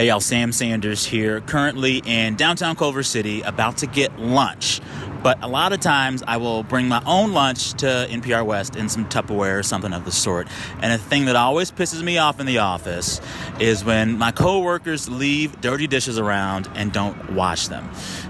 [0.00, 4.80] Hey, y'all, Sam Sanders here, currently in downtown Culver City, about to get lunch.
[5.22, 8.88] But a lot of times I will bring my own lunch to NPR West in
[8.88, 10.48] some Tupperware or something of the sort.
[10.80, 13.20] And a thing that always pisses me off in the office
[13.58, 17.86] is when my coworkers leave dirty dishes around and don't wash them.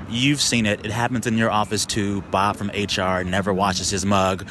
[0.08, 0.84] You've seen it.
[0.84, 2.22] It happens in your office too.
[2.32, 4.44] Bob from HR never washes his mug.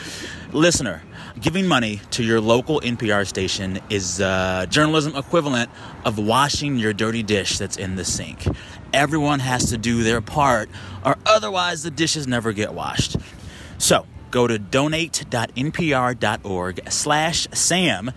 [0.54, 1.04] Listener,
[1.42, 5.72] giving money to your local NPR station is uh, journalism equivalent
[6.06, 8.46] of washing your dirty dish that's in the sink.
[8.94, 10.70] Everyone has to do their part,
[11.06, 13.16] or otherwise the dishes never get washed.
[13.78, 18.12] So go to donate.npr.org slash Sam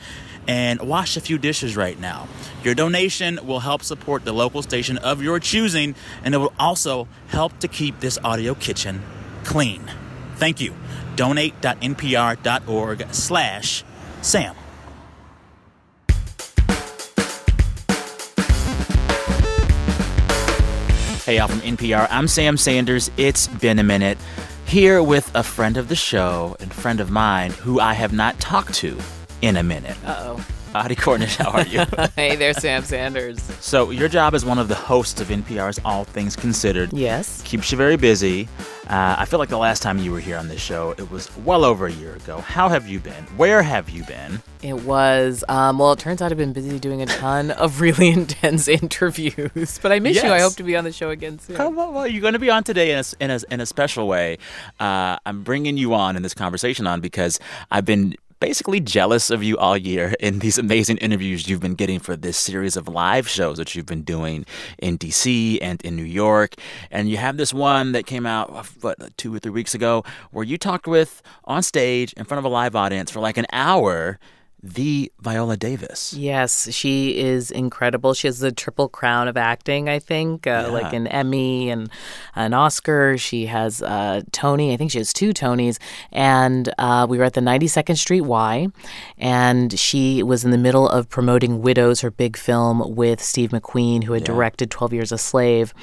[0.48, 2.26] and wash a few dishes right now.
[2.64, 7.06] Your donation will help support the local station of your choosing, and it will also
[7.28, 9.00] help to keep this audio kitchen
[9.44, 9.88] clean.
[10.36, 10.74] Thank you.
[11.22, 13.84] Donate.npr.org slash
[14.22, 14.56] Sam.
[21.24, 22.08] Hey, y'all from NPR.
[22.10, 23.08] I'm Sam Sanders.
[23.16, 24.18] It's been a minute.
[24.66, 28.40] Here with a friend of the show and friend of mine who I have not
[28.40, 28.98] talked to
[29.42, 29.96] in a minute.
[30.04, 30.46] Uh oh.
[30.74, 31.84] Audie Cornish, how are you?
[32.16, 33.42] hey there, Sam Sanders.
[33.60, 37.42] so, your job as one of the hosts of NPR's All Things Considered Yes.
[37.42, 38.48] keeps you very busy.
[38.88, 41.34] Uh, I feel like the last time you were here on this show, it was
[41.38, 42.38] well over a year ago.
[42.40, 43.24] How have you been?
[43.36, 44.42] Where have you been?
[44.62, 48.08] It was, um, well, it turns out I've been busy doing a ton of really
[48.10, 50.30] intense interviews, but I miss you.
[50.30, 51.56] I hope to be on the show again soon.
[51.56, 53.66] Come on, well, you're going to be on today in a, in a, in a
[53.66, 54.38] special way.
[54.80, 57.38] Uh, I'm bringing you on in this conversation on because
[57.70, 62.00] I've been basically jealous of you all year in these amazing interviews you've been getting
[62.00, 64.44] for this series of live shows that you've been doing
[64.78, 66.56] in DC and in New York.
[66.90, 70.02] And you have this one that came out, what, two or three weeks ago,
[70.32, 73.46] where you talked with on stage in front of a live audience for like an
[73.52, 74.18] hour
[74.62, 76.12] the Viola Davis.
[76.12, 78.14] Yes, she is incredible.
[78.14, 81.90] She has the triple crown of acting, I think, uh, like an Emmy and
[82.36, 83.18] an Oscar.
[83.18, 84.72] She has uh, Tony.
[84.72, 85.78] I think she has two Tonys.
[86.12, 88.68] And uh, we were at the 92nd Street Y,
[89.18, 94.04] and she was in the middle of promoting Widows, her big film with Steve McQueen,
[94.04, 95.74] who had directed 12 Years a Slave.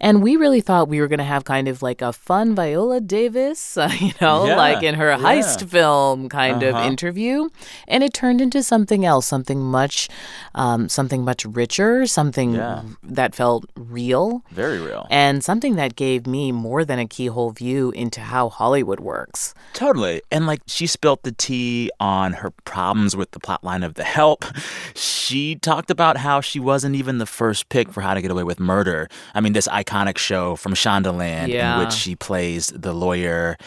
[0.00, 3.00] And we really thought we were going to have kind of like a fun Viola
[3.00, 5.18] Davis, uh, you know, Yeah, like in her yeah.
[5.18, 6.88] heist film kind of Uh-huh.
[6.88, 7.48] interview,
[7.86, 10.08] and it turned into something else, something much,
[10.54, 12.80] um, something much richer, something Yeah.
[13.02, 15.06] that felt real, Very real.
[15.10, 19.52] and something that gave me more than a keyhole view into how Hollywood works.
[19.74, 20.22] Totally.
[20.32, 24.46] And like she spilt the tea on her problems with the plotline of The Help.
[24.94, 28.44] She talked about how she wasn't even the first pick for How to Get Away
[28.44, 29.06] with Murder.
[29.34, 31.74] I mean, this iconic show from Shondaland Yeah.
[31.74, 33.58] in which she plays the lawyer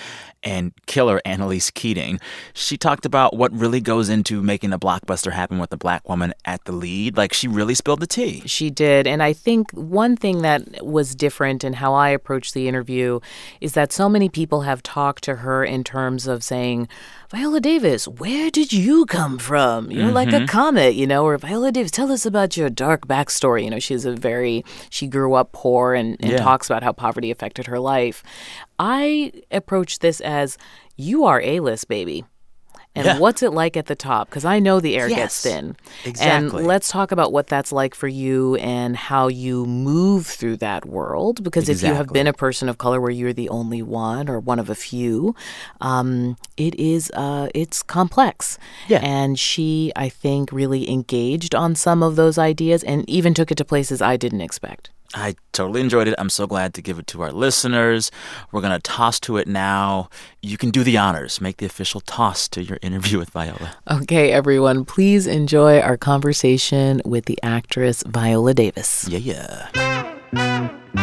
[0.47, 2.19] and killer Annalise Keating.
[2.53, 6.33] She talked about what really goes into making a blockbuster happen with a black woman
[6.45, 7.17] at the lead.
[7.17, 8.43] Like she really spilled the tea.
[8.45, 9.05] She did.
[9.07, 13.19] And I think one thing that was different in how I approached the interview
[13.59, 16.87] is that so many people have talked to her in terms of saying,
[17.29, 19.91] Viola Davis, where did you come from?
[19.91, 20.43] You're like Mm-hmm.
[20.43, 23.65] a comet, you know, or Viola Davis, tell us about your dark backstory.
[23.65, 26.37] You know, she's a very, she grew up poor and, and Yeah.
[26.37, 28.23] talks about how poverty affected her life.
[28.79, 30.57] I approach this as,
[30.95, 32.25] you are A list, baby.
[32.95, 33.19] And Yeah.
[33.19, 34.27] what's it like at the top?
[34.27, 35.75] Because I know the air Yes, gets thin.
[36.03, 36.61] exactly.
[36.61, 40.83] And let's talk about what that's like for you and how you move through that
[40.83, 41.43] world.
[41.43, 44.39] Because if you have been a person of color where you're the only one or
[44.39, 45.35] one of a few,
[45.79, 48.57] um, it is uh, it's complex.
[48.87, 48.99] Yeah.
[49.03, 53.55] And she, I think, really engaged on some of those ideas and even took it
[53.59, 54.89] to places I didn't expect.
[55.13, 56.15] I totally enjoyed it.
[56.17, 58.11] I'm so glad to give it to our listeners.
[58.51, 60.09] We're going to toss to it now.
[60.41, 61.39] You can do the honors.
[61.39, 63.75] Make the official toss to your interview with Viola.
[63.89, 69.07] Okay, everyone, please enjoy our conversation with the actress Viola Davis.
[69.09, 70.97] Yeah, yeah.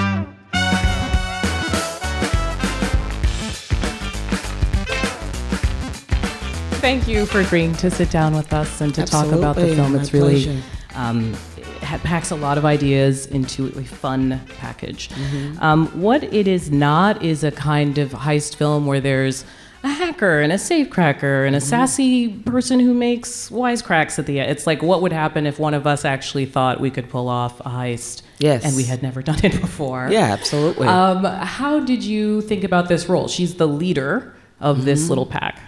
[6.81, 9.77] Thank you for agreeing to sit down with us and to talk about the Absolutely,
[9.77, 9.93] film.
[9.95, 10.63] my It's really
[10.95, 11.54] um, it ha-
[11.85, 15.09] packs a lot of ideas into a fun package.
[15.11, 15.63] Mm-hmm.
[15.63, 19.45] Um, what it is not is a kind of heist film where there's
[19.83, 21.69] a hacker and a safecracker and a Mm-hmm.
[21.69, 24.51] sassy person who makes wisecracks at the end.
[24.51, 27.61] It's like what would happen if one of us actually thought we could pull off
[27.61, 28.65] a heist, Yes.
[28.65, 30.09] and we had never done it before.
[30.11, 30.89] Yeah, absolutely.
[30.89, 33.29] Um, how did you think about this role?
[33.29, 34.85] She's the leader of Mm-hmm.
[34.87, 35.61] this little pack.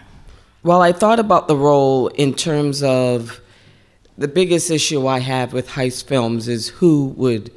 [0.63, 3.41] well, I thought about the role in terms of
[4.19, 7.51] the biggest issue I have with heist films is who would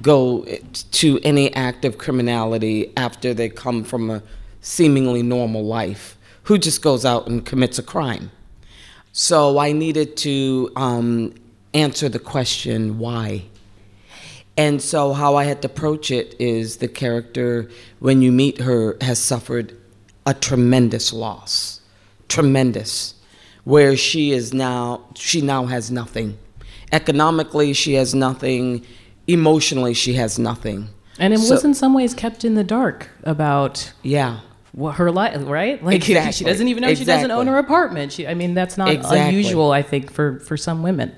[0.00, 0.44] go
[0.92, 4.22] to any act of criminality after they come from a
[4.60, 6.16] seemingly normal life.
[6.44, 8.30] Who just goes out and commits a crime?
[9.12, 11.34] So I needed to um,
[11.74, 13.44] answer the question why.
[14.56, 17.70] And so, how I had to approach it is the character,
[18.00, 19.74] when you meet her, has suffered
[20.26, 21.80] a tremendous loss.
[22.28, 23.14] Tremendous.
[23.64, 26.36] Where she is now, she now has nothing.
[26.90, 28.84] Economically, she has nothing.
[29.26, 30.88] Emotionally, she has nothing.
[31.18, 34.40] And it So- was in some ways kept in the dark about Yeah.
[34.72, 35.82] what her life, right?
[35.84, 38.12] Like she doesn't even know she doesn't own her apartment.
[38.12, 39.20] She, I mean, that's not Exactly.
[39.20, 41.12] unusual, I think, for for some women.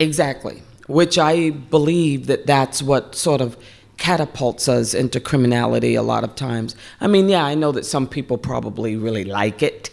[0.00, 0.62] Exactly.
[0.88, 3.56] Which I believe that that's what sort of
[3.98, 6.74] catapults us into criminality a lot of times.
[7.00, 9.90] I mean, yeah, I know that some people probably really like it.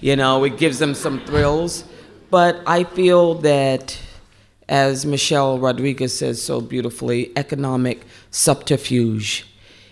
[0.00, 1.84] You know, it gives them some thrills.
[2.30, 3.98] But I feel that,
[4.68, 9.46] as Michelle Rodriguez says so beautifully, economic subterfuge.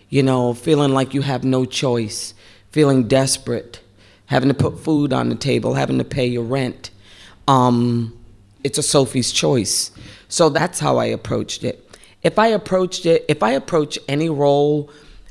[0.09, 2.35] You know, feeling like you have no choice,
[2.71, 3.81] feeling desperate,
[4.27, 6.91] having to put food on the table, having to pay your rent.
[7.49, 8.17] Um,
[8.63, 9.91] it's a Sophie's choice.
[10.29, 11.83] So that's how I approached it.
[12.23, 14.91] If I approached it, if I approach any role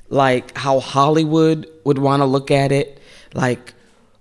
[0.09, 2.99] like how Hollywood would want to look at it,
[3.33, 3.73] like,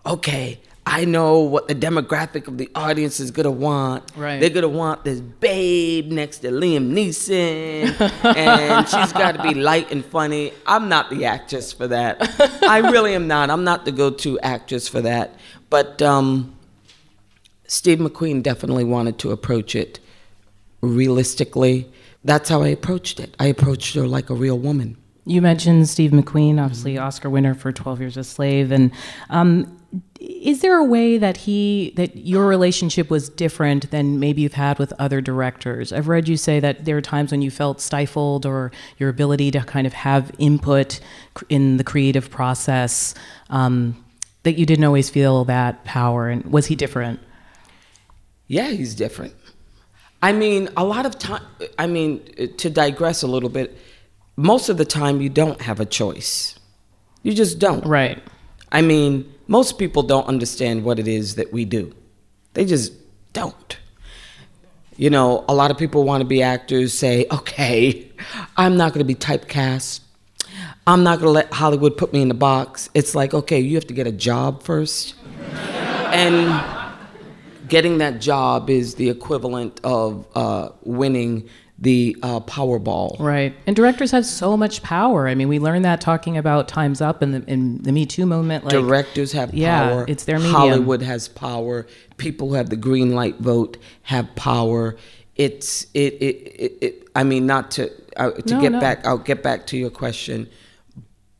[0.06, 4.04] okay, I know what the demographic of the audience is gonna want.
[4.16, 4.38] Right.
[4.38, 7.98] They're gonna want this babe next to Liam Neeson,
[8.36, 10.52] and she's got to be light and funny.
[10.66, 12.18] I'm not the actress for that.
[12.62, 13.50] I really am not.
[13.50, 15.34] I'm not the go-to actress for that.
[15.70, 16.54] But um,
[17.66, 20.00] Steve McQueen definitely wanted to approach it
[20.82, 21.90] realistically.
[22.22, 23.34] That's how I approached it.
[23.38, 24.98] I approached her like a real woman.
[25.26, 28.92] You mentioned Steve McQueen, obviously Oscar winner for Twelve Years a Slave, and
[29.30, 29.80] um,
[30.20, 34.78] is there a way that he that your relationship was different than maybe you've had
[34.78, 35.92] with other directors?
[35.92, 39.50] I've read you say that there are times when you felt stifled or your ability
[39.52, 41.00] to kind of have input
[41.48, 43.14] in the creative process
[43.48, 44.02] um,
[44.42, 46.28] that you didn't always feel that power.
[46.28, 47.20] And was he different?
[48.46, 49.34] Yeah, he's different.
[50.22, 51.42] I mean, a lot of time,
[51.78, 52.24] I mean,
[52.58, 53.76] to digress a little bit,
[54.36, 56.58] most of the time you don't have a choice.
[57.22, 57.84] You just don't.
[57.86, 58.22] Right.
[58.72, 61.94] I mean, most people don't understand what it is that we do.
[62.54, 62.92] They just
[63.32, 63.78] don't.
[64.96, 68.10] You know, a lot of people want to be actors, say, okay,
[68.56, 70.00] I'm not going to be typecast.
[70.86, 72.90] I'm not going to let Hollywood put me in the box.
[72.94, 75.14] It's like, okay, you have to get a job first.
[75.54, 76.62] and
[77.68, 81.48] getting that job is the equivalent of uh, winning
[81.84, 83.18] the uh, Powerball.
[83.20, 83.54] Right.
[83.66, 85.28] And directors have so much power.
[85.28, 88.26] I mean, we learned that talking about Time's Up and the, in the Me Too
[88.26, 88.64] moment.
[88.64, 90.04] Like, Directors have yeah, power.
[90.08, 90.54] it's their medium.
[90.54, 91.86] Hollywood has power.
[92.16, 94.96] People who have the green light vote have power.
[95.36, 98.80] It's it it, it, it I mean not to uh, to No, get no.
[98.80, 100.48] back I'll get back to your question,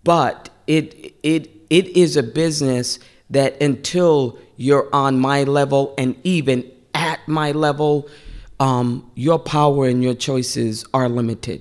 [0.03, 2.99] but it it it is a business
[3.31, 8.09] that until you're on my level and even at my level,
[8.65, 11.61] um, your power and your choices are limited.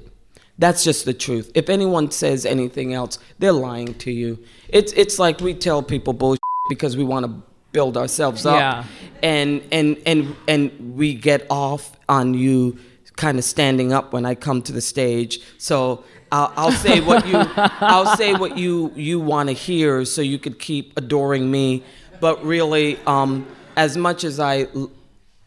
[0.58, 1.52] That's just the truth.
[1.54, 4.40] If anyone says anything else, they're lying to you.
[4.70, 6.40] It's it's like we tell people bullshit
[6.70, 7.32] because we want to
[7.74, 8.84] build ourselves up, Yeah.
[9.22, 12.78] and and and and we get off on you
[13.16, 15.42] kind of standing up when I come to the stage.
[15.58, 17.36] So I'll, I'll say what you
[17.96, 21.84] I'll say what you you want to hear, so you could keep adoring me.
[22.22, 23.46] But really, um,
[23.76, 24.68] as much as I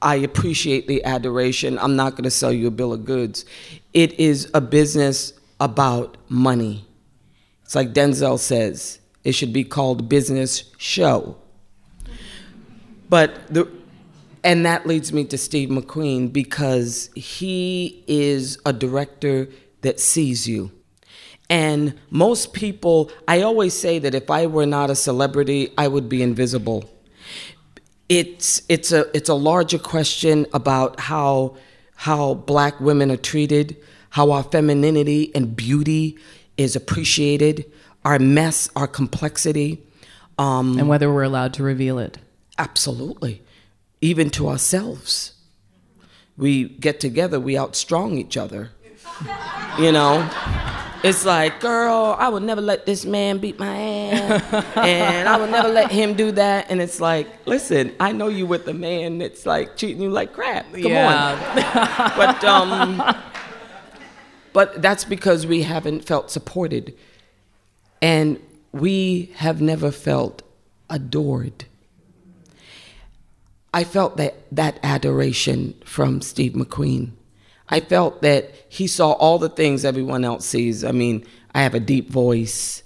[0.06, 1.81] I appreciate the adoration.
[1.81, 3.44] I'm not going to sell you a bill of goods.
[3.93, 6.86] It is a business about money.
[7.65, 11.36] It's like Denzel says, it should be called business show.
[13.08, 13.69] But the
[14.44, 19.48] and that leads me to Steve McQueen because he is a director
[19.81, 20.70] that sees you.
[21.51, 26.08] And most people, I always say that if I were not a celebrity, I would
[26.08, 26.89] be invisible
[28.08, 31.56] it's it's a it's a larger question about how
[31.96, 33.77] how black women are treated,
[34.10, 36.19] how our femininity and beauty
[36.56, 37.70] is appreciated,
[38.05, 39.82] our mess, our complexity.
[40.39, 42.19] Um, and whether we're allowed to reveal it.
[42.58, 43.43] absolutely,
[44.03, 45.32] even to ourselves.
[46.36, 48.70] We get together, we outstrong each other.
[49.79, 50.29] You know,
[51.03, 53.85] it's like, girl, I would never let this man beat my ass,
[54.76, 56.70] and I would never let him do that.
[56.70, 60.32] And it's like, listen, I know you with a man that's like treating you like
[60.32, 60.66] crap.
[60.72, 61.36] Come on.
[62.16, 63.02] But um,
[64.52, 66.94] but that's because we haven't felt supported,
[68.00, 68.40] and
[68.72, 70.42] we have never felt
[70.88, 71.66] adored.
[73.74, 77.12] I felt that that adoration from Steve McQueen.
[77.68, 80.84] I felt that he saw all the things everyone else sees.
[80.84, 82.82] I mean, I have a deep voice.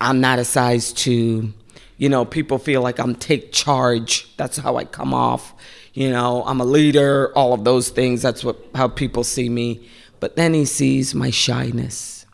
[0.00, 1.52] I'm not a size two.
[1.96, 4.34] You know, people feel like I'm take charge.
[4.36, 5.54] That's how I come off.
[5.92, 8.22] You know, I'm a leader, all of those things.
[8.22, 9.88] That's what how people see me.
[10.18, 12.26] But then he sees my shyness.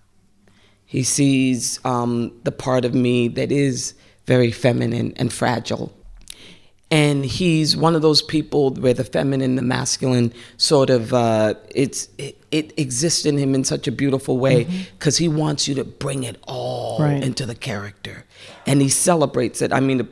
[0.85, 3.95] He sees um, the part of me that is
[4.27, 5.93] very feminine and fragile.
[6.89, 12.09] And he's one of those people where the feminine, the masculine, sort of uh, it's
[12.17, 15.85] it, it, exists in him in such a beautiful way because he wants you to
[15.85, 17.23] bring it all Right.
[17.23, 18.25] into the character,
[18.67, 19.73] and he celebrates it.
[19.73, 20.07] I mean, a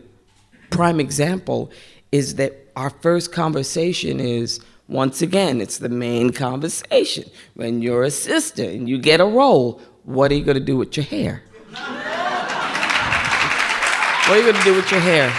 [0.71, 1.71] prime example
[2.11, 8.11] is that our first conversation is once again it's the main conversation when you're a
[8.11, 9.81] sister and you get a role.
[10.03, 11.43] What are you going to do with your hair?
[14.27, 15.31] What are you going to do with your hair?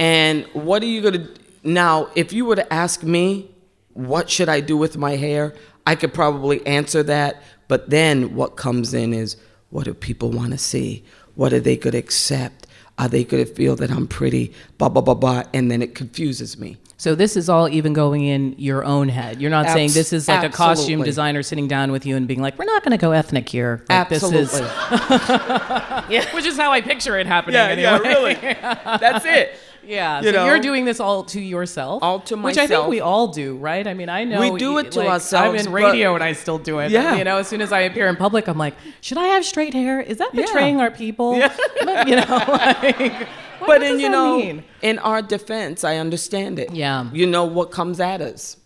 [0.00, 1.28] And what are you going to
[1.62, 2.08] now?
[2.16, 3.50] If you were to ask me,
[3.92, 5.54] what should I do with my hair?
[5.86, 7.42] I could probably answer that.
[7.68, 9.36] But then what comes in is,
[9.68, 11.04] what do people want to see?
[11.34, 12.66] What are they going to accept?
[12.98, 14.54] Are they going to feel that I'm pretty?
[14.78, 15.42] Blah blah blah blah.
[15.52, 16.78] And then it confuses me.
[16.96, 19.40] So this is all even going in your own head.
[19.40, 22.42] You're not saying this is like a costume designer sitting down with you and being
[22.42, 24.60] like, "We're not going to go ethnic here." Like, Absolutely.
[24.60, 27.54] This is, which is how I picture it happening.
[27.54, 27.82] yeah, anyway.
[27.82, 28.34] yeah, really.
[29.00, 29.58] That's it.
[29.90, 30.44] Yeah, You so know?
[30.46, 32.44] you're doing this all to yourself, All to myself.
[32.44, 33.86] which I think we all do, right?
[33.86, 36.32] I mean, I know We do it to like, ourselves, I'm in radio and I
[36.32, 36.90] still do it.
[36.92, 37.16] Yeah.
[37.16, 39.74] you know, as soon as I appear in public, I'm like, should I have straight
[39.74, 40.00] hair?
[40.00, 40.42] Is that Yeah.
[40.46, 41.36] betraying our people?
[41.36, 41.52] Yeah.
[42.06, 43.12] You know, like,
[43.58, 44.64] what, but in you know mean?
[44.80, 47.10] in our defense i understand it Yeah.
[47.12, 48.56] you know what comes at us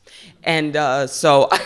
[0.45, 1.61] and uh, so I,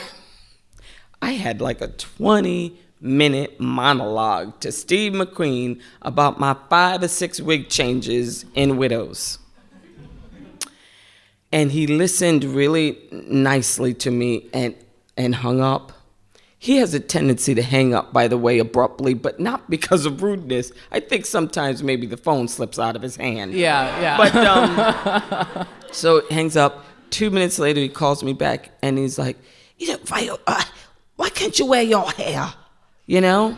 [1.23, 7.41] I had like a 20 minute monologue to steve mcqueen about my five or six
[7.41, 9.38] wig changes in widows
[11.52, 14.75] and he listened really nicely to me and
[15.17, 15.93] and hung up
[16.61, 20.23] he has a tendency to hang up by the way abruptly but not because of
[20.23, 24.17] rudeness i think sometimes maybe the phone slips out of his hand Yeah, yeah.
[24.17, 26.85] but um, so it hangs up.
[27.11, 29.38] Two minutes later, he calls me back and he's like,
[29.78, 30.62] "You know, Viola, uh,
[31.17, 32.52] why can't you wear your hair?
[33.07, 33.57] You know?"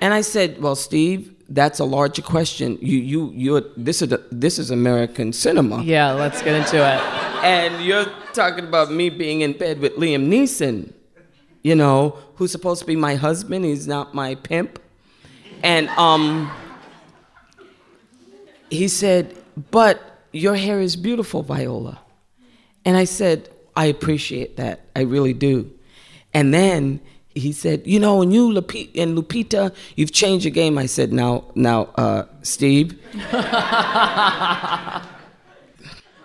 [0.00, 2.78] And I said, "Well, Steve, that's a larger question.
[2.80, 7.00] You, you, you're this is a, this is American cinema, yeah, let's get into it.
[7.44, 10.92] and you're talking about me being in bed with Liam Neeson,
[11.62, 13.64] you know, who's supposed to be my husband.
[13.64, 14.80] He's not my pimp,
[15.62, 16.50] and um."
[18.70, 19.36] he said,
[19.70, 20.00] But
[20.32, 22.00] your hair is beautiful, Viola.
[22.84, 24.80] And I said, I appreciate that.
[24.94, 25.70] I really do.
[26.34, 27.00] And then
[27.38, 30.76] he said, You know, and you Lupi- and Lupita, you've changed your game.
[30.78, 32.98] I said, Now, now, uh, Steve,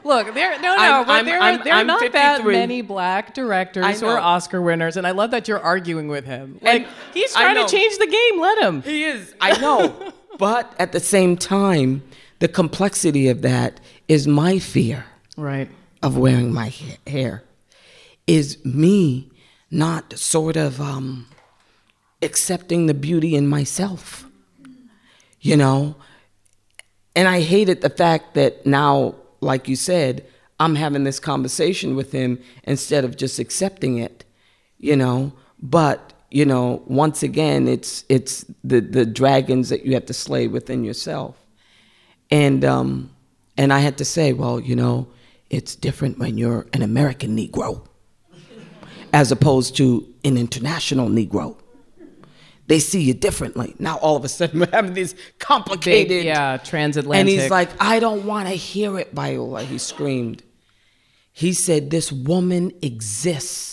[0.05, 2.81] Look, there no no, I'm- but there I'm- are there are I'm not that many
[2.81, 4.17] black directors I who are.
[4.19, 6.59] Oscar winners, and I love that you're arguing with him.
[6.61, 8.41] Like And he's trying to change the game.
[8.41, 8.81] Let him.
[8.81, 9.33] He is.
[9.39, 10.11] I know.
[10.37, 12.03] but at the same time,
[12.39, 13.79] the complexity of that
[14.09, 15.05] is my fear
[15.37, 15.69] Right.
[16.01, 17.43] of wearing my ha- hair
[18.27, 19.29] is me
[19.73, 21.27] not sort of um,
[22.21, 24.25] accepting the beauty in myself,
[25.41, 25.95] you know?
[27.15, 30.25] And I hated the fact that now, like you said,
[30.59, 34.23] I'm having this conversation with him instead of just accepting it,
[34.77, 35.33] you know?
[35.61, 40.47] But, you know, once again, it's, it's the, the dragons that you have to slay
[40.47, 41.37] within yourself.
[42.29, 43.11] And um,
[43.57, 45.07] and I had to say, well, you know,
[45.49, 47.85] it's different when you're an American Negro
[49.13, 51.55] as opposed to an international Negro.
[52.67, 53.75] They see you differently.
[53.77, 57.19] Now all of a sudden we're having these complicated Big, yeah, transatlantic.
[57.19, 59.63] and he's like, I don't want to hear it, Viola.
[59.63, 60.43] He screamed.
[61.31, 63.72] He said, This woman exists.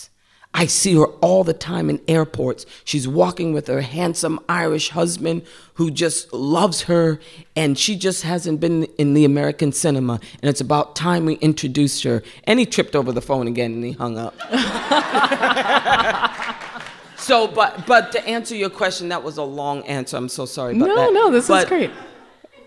[0.53, 2.65] I see her all the time in airports.
[2.83, 5.43] She's walking with her handsome Irish husband
[5.75, 7.19] who just loves her,
[7.55, 10.19] and she just hasn't been in the American cinema.
[10.41, 12.21] And it's about time we introduced her.
[12.43, 14.35] And he tripped over the phone again and he hung up.
[17.17, 20.17] so, but but to answer your question, that was a long answer.
[20.17, 21.13] I'm so sorry about no, that.
[21.13, 21.91] no, this is great.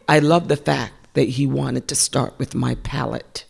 [0.09, 3.45] I love the fact that he wanted to start with my palette.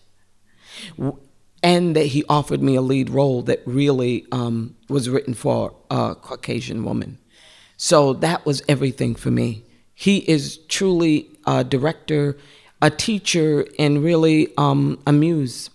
[1.65, 6.15] And that he offered me a lead role that really um, was written for a
[6.15, 7.19] Caucasian woman.
[7.77, 9.65] So that was everything for me.
[9.95, 12.37] He is truly a director,
[12.83, 15.71] a teacher, and really um, a muse.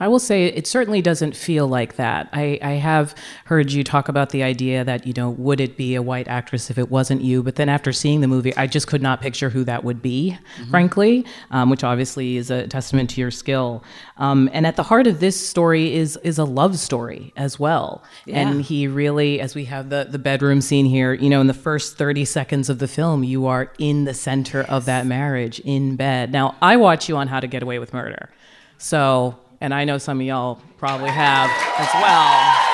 [0.00, 2.28] I will say it certainly doesn't feel like that.
[2.32, 3.14] I, I have
[3.44, 6.70] heard you talk about the idea that, you know, would it be a white actress
[6.70, 7.42] if it wasn't you?
[7.42, 10.38] But then after seeing the movie, I just could not picture who that would be,
[10.70, 13.84] frankly, um, which obviously is a testament to your skill.
[14.16, 18.02] Um, and at the heart of this story is is a love story as well.
[18.26, 21.54] And he really, as we have the, the bedroom scene here, you know, in the
[21.54, 25.96] first 30 seconds of the film, you are in the center of that marriage in
[25.96, 26.32] bed.
[26.32, 28.30] Now, I watch you on How to Get Away with Murder.
[28.78, 32.66] So, and I know some of y'all probably have as well.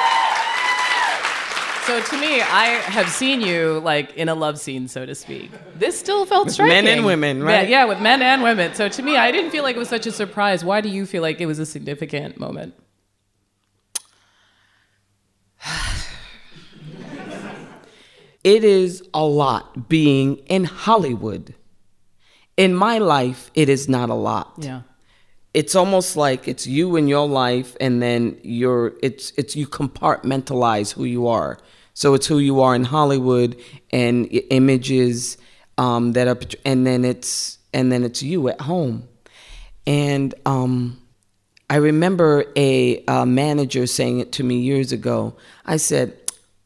[1.87, 5.53] So to me, I have seen you like in a love scene, so to speak.
[5.77, 6.85] This still felt striking.
[6.85, 7.69] Men and women, right?
[7.69, 8.75] Yeah, yeah, with men and women.
[8.75, 10.65] So to me, I didn't feel like it was such a surprise.
[10.65, 12.75] Why do you feel like it was a significant moment?
[18.43, 21.55] it is a lot being in Hollywood.
[22.57, 24.55] In my life, it is not a lot.
[24.59, 24.81] Yeah.
[25.57, 30.93] It's almost like it's you in your life and then you're it's it's you compartmentalize
[30.93, 31.59] who you are.
[31.95, 33.57] So it's who you are in Hollywood
[33.91, 35.39] and images
[35.79, 39.09] um, that are and then it's and then it's you at home.
[39.87, 41.01] And um,
[41.71, 45.37] I remember a, a manager saying it to me years ago.
[45.65, 46.19] I said,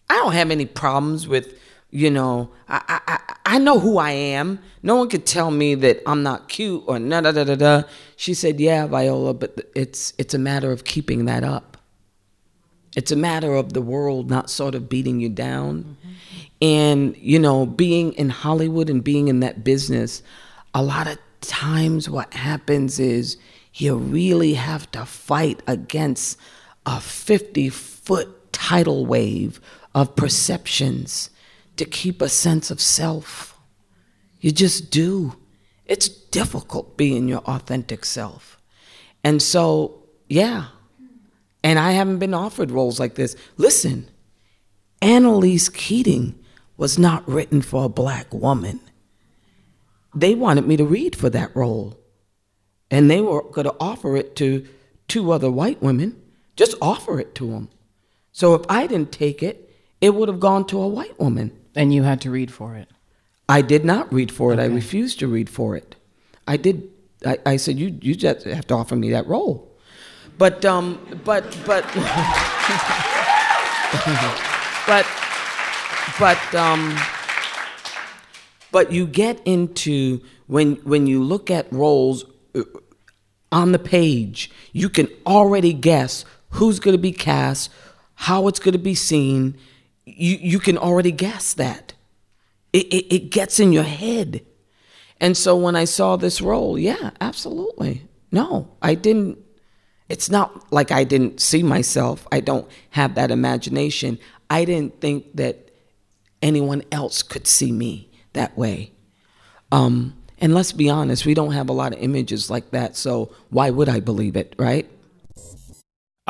[0.09, 1.55] I don't have any problems with
[1.91, 4.59] you know, I, I, I know who I am.
[4.83, 7.83] No one could tell me that I'm not cute or da da da da da.
[8.17, 11.77] She said, "Yeah, Viola, but it's it's a matter of keeping that up.
[12.97, 16.11] It's a matter of the world not sort of beating you down, mm-hmm.
[16.63, 20.23] and you know, being in Hollywood and being in that business.
[20.75, 23.37] A lot of times, what happens is
[23.75, 26.39] you really have to fight against
[26.87, 29.61] a 50 foot tidal wave
[29.95, 31.31] of perceptions."
[31.77, 33.59] To keep a sense of self.
[34.41, 35.37] You just do.
[35.87, 38.61] It's difficult being your authentic self.
[39.25, 40.67] And so, yeah.
[41.63, 43.37] And I haven't been offered roles like this.
[43.57, 44.09] Listen,
[45.03, 46.39] Annalise Keating
[46.77, 48.81] was not written for a black woman.
[50.15, 51.99] They wanted me to read for that role.
[52.91, 54.67] And they were going to offer it to
[55.07, 56.21] two other white women.
[56.57, 57.69] Just offer it to them.
[58.33, 61.57] So if I didn't take it, it would have gone to a white woman.
[61.75, 62.89] And you had to read for it.
[63.49, 64.59] I did not read for it.
[64.59, 64.65] Okay.
[64.65, 65.97] I refused to read for it.
[66.47, 66.91] I did.
[67.25, 69.69] I, I said, you, you just have to offer me that role.
[70.39, 71.85] But, um, but, but,
[74.87, 75.07] but,
[76.19, 76.97] but, um,
[78.73, 82.63] but you get into when when you look at roles uh,
[83.53, 87.71] on the page, you can already guess who's going to be cast,
[88.15, 89.57] how it's going to be seen,
[90.17, 91.95] you, you can already guess that.
[92.73, 94.45] It, it, it gets in your head.
[95.21, 98.09] And so when I saw this role, yeah, absolutely.
[98.33, 99.39] No, I didn't.
[100.09, 102.27] It's not like I didn't see myself.
[102.33, 104.19] I don't have that imagination.
[104.49, 105.71] I didn't think that
[106.43, 108.93] anyone else could see me that way.
[109.71, 112.97] Um, and let's be honest, we don't have a lot of images like that.
[112.97, 114.91] So why would I believe it, right?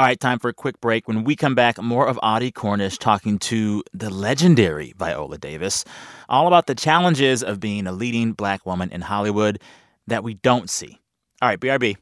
[0.01, 1.07] All right, time for a quick break.
[1.09, 5.85] When we come back, more of Audie Cornish talking to the legendary Viola Davis,
[6.27, 9.61] all about the challenges of being a leading black woman in Hollywood
[10.07, 10.99] that we don't see.
[11.43, 11.99] All right, BRB.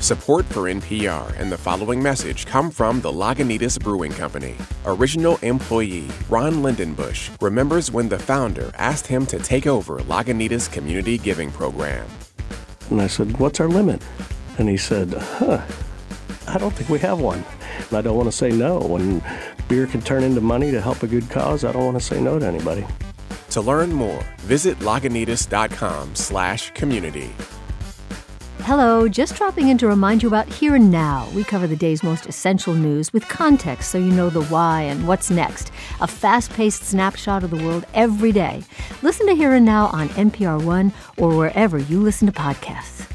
[0.00, 4.56] Support for NPR and the following message come from the Lagunitas Brewing Company.
[4.84, 11.18] Original employee Ron Lindenbusch remembers when the founder asked him to take over Lagunitas Community
[11.18, 12.08] Giving Program.
[12.90, 14.02] And I said, What's our limit?
[14.58, 15.64] And he said, Huh,
[16.48, 17.44] I don't think we have one.
[17.88, 18.78] And I don't want to say no.
[18.78, 19.22] When
[19.68, 22.20] beer can turn into money to help a good cause, I don't want to say
[22.20, 22.86] no to anybody.
[23.50, 27.30] To learn more, visit Lagunitas.com slash community.
[28.66, 31.28] Hello, just dropping in to remind you about Here and Now.
[31.36, 35.06] We cover the day's most essential news with context so you know the why and
[35.06, 35.70] what's next.
[36.00, 38.64] A fast paced snapshot of the world every day.
[39.02, 43.08] Listen to Here and Now on NPR One or wherever you listen to podcasts.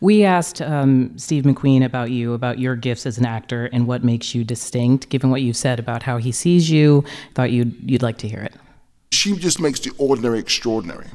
[0.00, 4.02] We asked um, Steve McQueen about you, about your gifts as an actor, and what
[4.02, 5.10] makes you distinct.
[5.10, 8.40] Given what you've said about how he sees you, thought you'd you'd like to hear
[8.40, 8.54] it.
[9.12, 11.08] She just makes the ordinary extraordinary.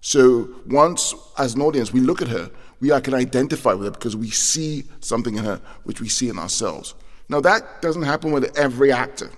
[0.00, 4.16] So once, as an audience, we look at her, we can identify with her because
[4.16, 6.94] we see something in her which we see in ourselves.
[7.28, 9.30] Now, that doesn't happen with every actor,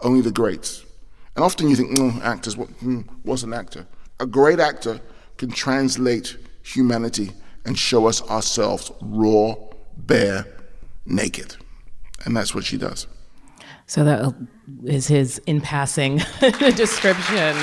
[0.00, 0.84] only the greats.
[1.36, 3.86] And often you think, mm, actors, what, mm, what's an actor?
[4.20, 5.00] A great actor
[5.36, 7.32] can translate humanity
[7.64, 9.54] and show us ourselves raw,
[9.96, 10.46] bare,
[11.06, 11.56] naked.
[12.24, 13.06] And that's what she does.
[13.86, 14.34] So that
[14.84, 17.54] is his in passing description.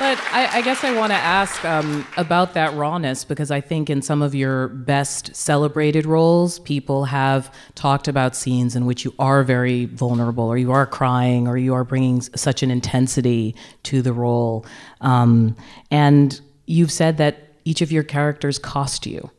[0.00, 3.90] But I, I, guess I want to ask um, about that rawness because I think
[3.90, 9.14] in some of your best celebrated roles, people have talked about scenes in which you
[9.18, 14.00] are very vulnerable, or you are crying, or you are bringing such an intensity to
[14.00, 14.64] the role.
[15.02, 15.54] Um,
[15.90, 19.30] and you've said that each of your characters cost you.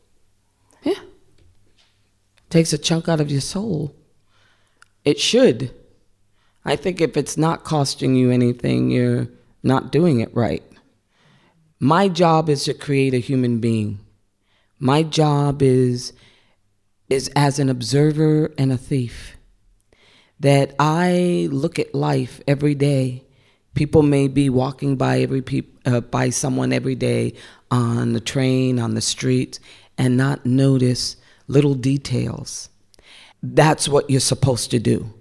[0.84, 1.00] Yeah.
[2.50, 3.96] Takes a chunk out of your soul.
[5.04, 5.74] It should.
[6.64, 9.28] I think if it's not costing you anything, you're
[9.62, 10.62] not doing it right.
[11.78, 14.00] My job is to create a human being.
[14.78, 16.12] My job is
[17.08, 19.36] is as an observer and a thief.
[20.40, 23.24] That I look at life every day.
[23.74, 27.34] People may be walking by every peop, uh, by someone every day
[27.70, 29.58] on the train, on the street,
[29.96, 32.68] and not notice little details.
[33.42, 35.12] That's what you're supposed to do.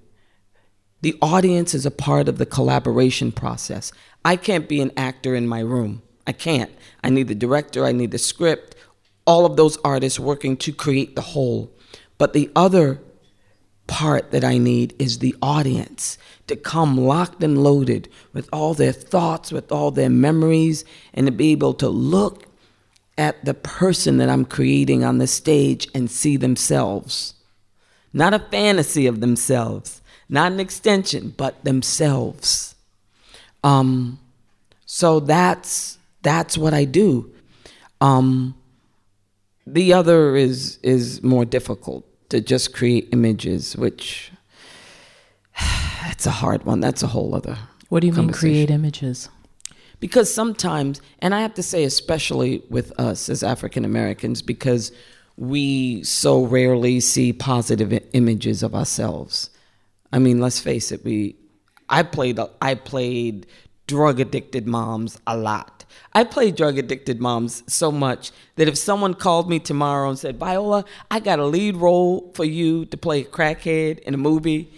[1.01, 3.91] The audience is a part of the collaboration process.
[4.23, 6.01] I can't be an actor in my room.
[6.27, 6.71] I can't.
[7.03, 8.75] I need the director, I need the script,
[9.25, 11.71] all of those artists working to create the whole.
[12.17, 13.01] But the other
[13.87, 18.91] part that I need is the audience to come locked and loaded with all their
[18.91, 22.45] thoughts, with all their memories, and to be able to look
[23.17, 27.33] at the person that I'm creating on the stage and see themselves.
[28.13, 32.75] Not a fantasy of themselves, not an extension, but themselves.
[33.63, 34.19] Um,
[34.85, 37.31] so that's that's what I do.
[37.99, 38.55] Um,
[39.65, 44.31] the other is is more difficult to just create images, which
[46.07, 46.79] it's a hard one.
[46.79, 47.57] That's a whole other.
[47.89, 49.29] What do you mean create images?
[49.99, 54.91] Because sometimes, and I have to say, especially with us as African Americans, because
[55.37, 59.51] we so rarely see positive images of ourselves.
[60.11, 61.03] I mean, let's face it.
[61.03, 61.35] We,
[61.91, 63.45] I played, I played
[63.85, 65.85] drug addicted moms a lot.
[66.13, 70.37] I played drug addicted moms so much that if someone called me tomorrow and said,
[70.37, 74.71] Viola, I got a lead role for you to play a crackhead in a movie,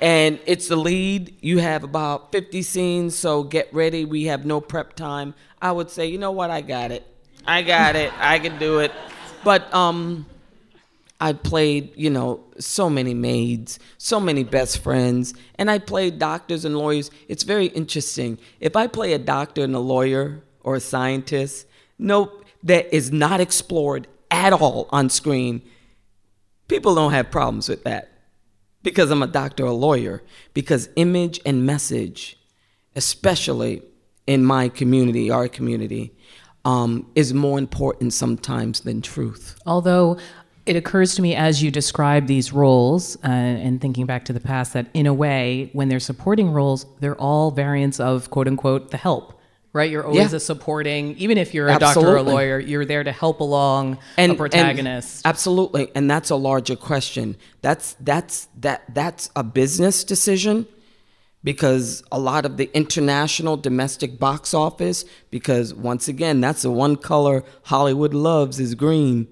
[0.00, 4.06] and it's the lead, you have about 50 scenes, so get ready.
[4.06, 5.34] We have no prep time.
[5.60, 6.50] I would say, you know what?
[6.50, 7.06] I got it.
[7.46, 8.12] I got it.
[8.18, 8.92] I can do it.
[9.44, 10.24] But um,
[11.20, 16.64] I played, you know, so many maids, so many best friends, and I played doctors
[16.64, 17.10] and lawyers.
[17.28, 18.38] It's very interesting.
[18.58, 21.66] If I play a doctor and a lawyer or a scientist,
[21.98, 25.60] nope, that is not explored at all on screen,
[26.68, 28.10] people don't have problems with that
[28.82, 30.22] because I'm a doctor or a lawyer.
[30.54, 32.38] Because image and message,
[32.96, 33.82] especially
[34.26, 36.14] in my community, our community,
[36.64, 39.58] um, is more important sometimes than truth.
[39.66, 40.18] Although
[40.66, 44.40] it occurs to me as you describe these roles uh, and thinking back to the
[44.40, 48.90] past that in a way when they're supporting roles they're all variants of quote unquote
[48.90, 49.40] the help
[49.72, 49.90] right?
[49.90, 50.36] You're always yeah.
[50.36, 52.02] a supporting even if you're a absolutely.
[52.02, 55.24] doctor or a lawyer you're there to help along and, a protagonist.
[55.24, 55.90] and absolutely.
[55.94, 57.36] And that's a larger question.
[57.62, 60.66] That's that's that that's a business decision
[61.42, 66.96] because a lot of the international domestic box office because once again that's the one
[66.96, 69.26] color hollywood loves is green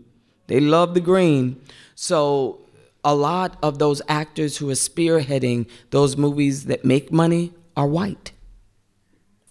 [0.48, 1.61] they love the green.
[1.94, 2.61] So
[3.04, 8.32] a lot of those actors who are spearheading those movies that make money are white.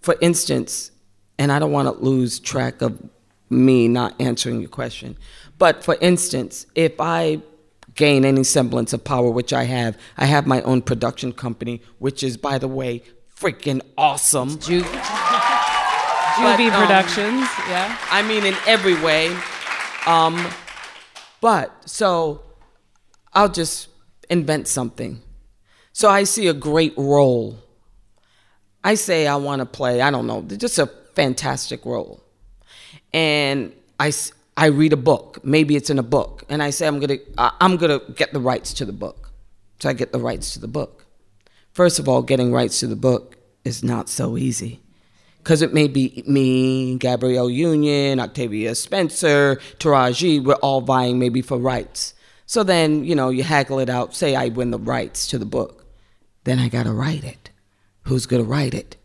[0.01, 0.91] For instance,
[1.39, 3.01] and I don't want to lose track of
[3.49, 5.17] me not answering your question,
[5.57, 7.41] but for instance, if I
[7.95, 12.21] gain any semblance of power, which I have, I have my own production company, which
[12.23, 13.01] is, by the way,
[13.35, 14.59] freaking awesome.
[14.59, 17.97] Ju- JuVee um, Productions, yeah.
[18.11, 19.35] I mean, in every way.
[20.05, 20.35] Um,
[21.41, 22.41] but so
[23.33, 23.89] I'll just
[24.29, 25.21] invent something.
[25.93, 27.59] So I see a great role.
[28.83, 32.23] I say I want to play, I don't know, just a fantastic role.
[33.13, 34.11] And I,
[34.55, 35.39] I read a book.
[35.43, 36.43] Maybe it's in a book.
[36.49, 39.31] And I say I'm going to I'm going to get the rights to the book.
[39.79, 41.05] So I get the rights to the book.
[41.73, 44.79] First of all, getting rights to the book is not so easy
[45.47, 51.57] because it may be me, Gabrielle Union, Octavia Spencer, Taraji, we're all vying maybe for
[51.57, 52.15] rights.
[52.45, 55.45] So then, you know, you haggle it out, say I win the rights to the
[55.45, 55.85] book.
[56.43, 57.49] Then I gotta write it.
[58.01, 58.97] Who's gonna write it?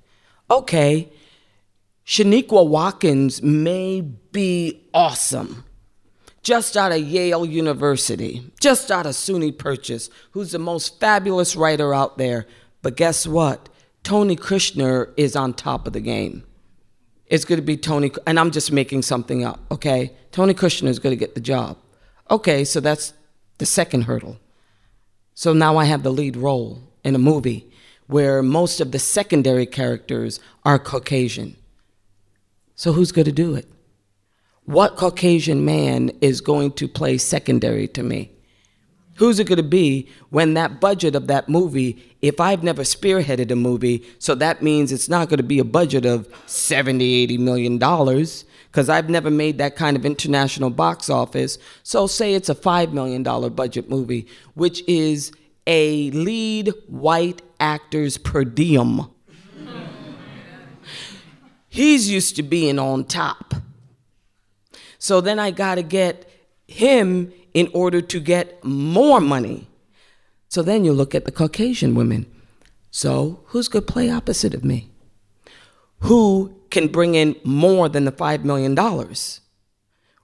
[0.51, 1.13] Okay,
[2.05, 5.63] Shaniqua Watkins may be awesome.
[6.43, 11.95] Just out of Yale University, just out of SUNY Purchase, who's the most fabulous writer
[11.95, 12.49] out there.
[12.83, 13.69] But guess what?
[14.03, 16.45] Tony Kushner is on top of the game.
[17.27, 20.13] It's going to be Tony, and I'm just making something up, okay?
[20.33, 21.79] Tony Kushner is going to get the job.
[22.31, 23.15] Okay, so that's
[23.59, 24.39] the second hurdle.
[25.35, 27.71] So now I have the lead role in a movie
[28.07, 31.57] where most of the secondary characters are Caucasian.
[32.75, 33.69] So who's going to do it?
[34.65, 38.31] What Caucasian man is going to play secondary to me?
[39.23, 43.53] Who's it going to be when that budget of that movie, if I've never spearheaded
[43.53, 47.39] a movie, so that means it's not going to be a budget of 70, 80
[47.39, 51.57] million dollars because I've never made that kind of international box office.
[51.85, 55.31] So say it's a $5 million budget movie, which is
[55.69, 59.09] a lead white actor's per diem.
[61.69, 63.55] He's used to being on top.
[64.99, 66.29] So then I got to get
[66.67, 69.67] him in order to get more money.
[70.49, 72.27] So then you look at the Caucasian women.
[72.91, 74.91] So who's going to play opposite of me?
[76.01, 78.77] Who can bring in more than the $5 million?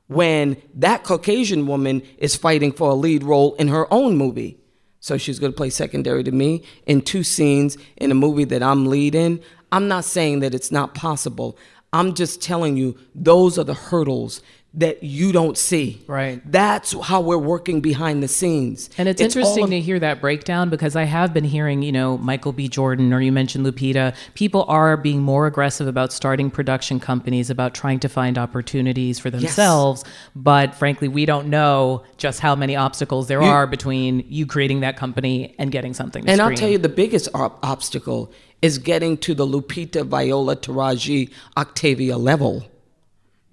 [0.06, 4.58] When that Caucasian woman is fighting for a lead role in her own movie.
[5.00, 8.62] So she's going to play secondary to me in two scenes in a movie that
[8.62, 9.40] I'm leading.
[9.70, 11.56] I'm not saying that it's not possible.
[11.92, 14.42] I'm just telling you, those are the hurdles
[14.74, 16.02] that you don't see.
[16.06, 16.40] Right.
[16.50, 18.90] That's how we're working behind the scenes.
[18.98, 22.18] And it's, interesting of- to hear that breakdown because I have been hearing, you know,
[22.18, 22.68] Michael B.
[22.68, 24.14] Jordan or you mentioned Lupita.
[24.34, 29.30] People are being more aggressive about starting production companies, about trying to find opportunities for
[29.30, 30.02] themselves.
[30.04, 30.14] Yes.
[30.36, 34.80] But frankly, we don't know just how many obstacles there you, are between you creating
[34.80, 36.28] that company and getting something.
[36.28, 36.50] and screen.
[36.52, 42.18] I'll tell you, the biggest op- obstacle is getting to the Lupita, Viola, Taraji, Octavia
[42.18, 42.66] level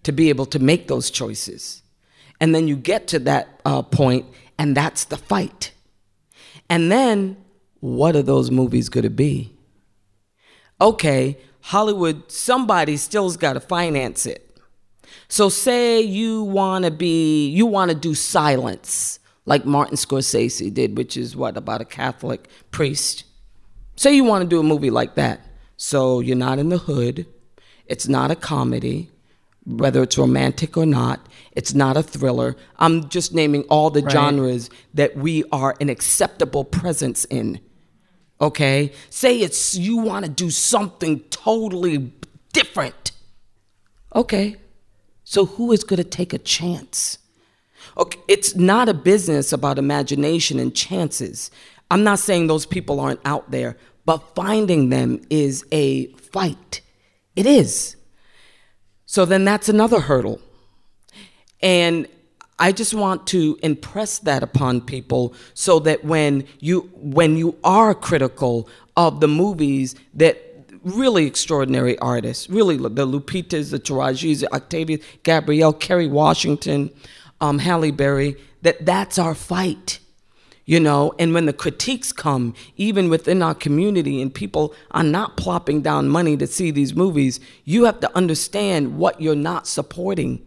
[0.06, 1.82] to be able to make those choices.
[2.40, 5.72] And then you get to that uh, point, and that's the fight.
[6.70, 7.38] And then,
[7.80, 9.58] what are those movies going to be?
[10.80, 14.60] Okay, Hollywood, somebody still's got to finance it.
[15.28, 20.98] So, say you want to be, you want to do silence, like Martin Scorsese did,
[20.98, 23.24] which is what, about a Catholic priest.
[23.96, 25.42] Say you want to do a movie like that.
[25.78, 27.26] So, you're not in the hood,
[27.88, 29.10] it's not a comedy,
[29.66, 31.28] whether it's romantic or not.
[31.54, 32.56] It's not a thriller.
[32.78, 34.12] I'm just naming all the right.
[34.12, 37.60] genres that we are an acceptable presence in.
[38.40, 38.92] Okay?
[39.10, 42.12] Say it's you want to do something totally
[42.54, 43.12] different.
[44.14, 44.58] Okay.
[45.24, 47.18] So who is going to take a chance?
[47.98, 51.50] Okay, it's not a business about imagination and chances.
[51.90, 56.82] I'm not saying those people aren't out there, but finding them is a fight.
[57.36, 57.96] It is.
[59.06, 60.42] So then that's another hurdle.
[61.62, 62.08] And
[62.58, 67.94] I just want to impress that upon people so that when you when you are
[67.94, 70.42] critical of the movies that
[70.84, 76.92] really extraordinary artists, really the Lupitas, the Tarajis, the Octavia, Gabrielle, Kerry Washington,
[77.42, 80.00] um, Halle Berry, that that's our fight
[80.66, 85.38] you know and when the critiques come even within our community and people are not
[85.38, 90.46] plopping down money to see these movies you have to understand what you're not supporting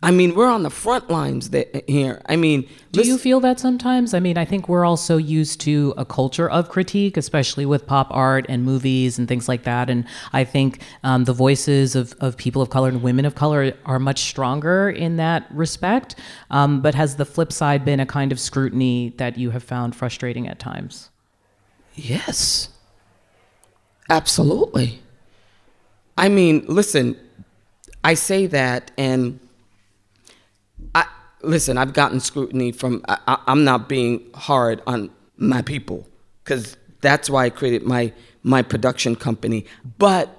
[0.00, 1.50] I mean, we're on the front lines
[1.88, 2.22] here.
[2.26, 4.14] I mean, do you feel that sometimes?
[4.14, 8.06] I mean, I think we're also used to a culture of critique, especially with pop
[8.12, 9.90] art and movies and things like that.
[9.90, 13.72] And I think um, the voices of, of people of color and women of color
[13.86, 16.14] are much stronger in that respect.
[16.52, 19.96] Um, but has the flip side been a kind of scrutiny that you have found
[19.96, 21.10] frustrating at times?
[21.96, 22.68] Yes,
[24.08, 25.02] absolutely.
[26.16, 27.16] I mean, listen,
[28.04, 29.40] I say that and
[31.42, 33.04] listen, I've gotten scrutiny from.
[33.08, 36.06] I, am not being hard on my people
[36.44, 39.66] because that's why I created my my production company.
[39.98, 40.34] But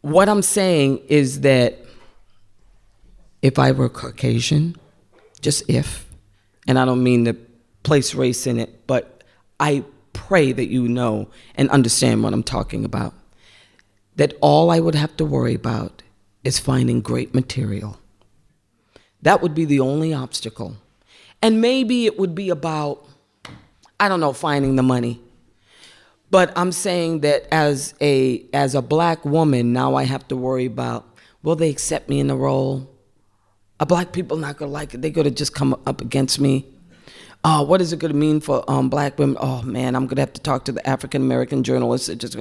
[0.00, 1.78] what I'm saying is that
[3.42, 4.76] if I were Caucasian,
[5.40, 6.06] just if,
[6.66, 7.36] and I don't mean to
[7.82, 9.22] place race in it, but
[9.60, 13.14] I pray that you know and understand what I'm talking about.
[14.16, 16.02] That all I would have to worry about
[16.44, 17.98] is finding great material
[19.24, 20.76] that would be the only obstacle.
[21.42, 23.06] And maybe it would be about,
[23.98, 25.20] I don't know, finding the money.
[26.30, 30.66] But I'm saying that as a as a black woman, now I have to worry
[30.66, 31.06] about
[31.42, 32.90] will they accept me in the role?
[33.80, 35.02] Are black people not gonna like it?
[35.02, 36.66] They're gonna just come up against me.
[37.44, 39.36] Oh, what is it to mean for um, black women?
[39.38, 42.08] Oh man, I'm to have to talk to the African American journalists.
[42.14, 42.36] Just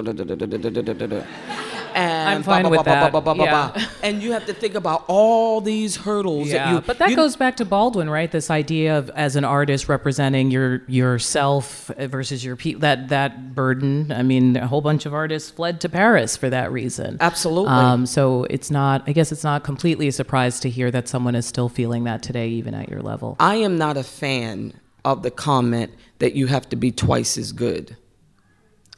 [1.95, 3.13] and I'm fine with that.
[3.37, 3.87] yeah.
[4.03, 6.49] And you have to think about all these hurdles.
[6.49, 8.29] Yeah, that you, but that you, goes back to Baldwin, right?
[8.29, 12.81] This idea of as an artist representing your yourself versus your people.
[12.81, 14.11] That that burden.
[14.11, 17.17] I mean, a whole bunch of artists fled to Paris for that reason.
[17.21, 17.71] Absolutely.
[17.71, 19.03] Um, so it's not.
[19.07, 22.21] I guess it's not completely a surprise to hear that someone is still feeling that
[22.23, 23.37] today, even at your level.
[23.39, 24.73] I am not a fan
[25.05, 27.97] of the comment that you have to be twice as good.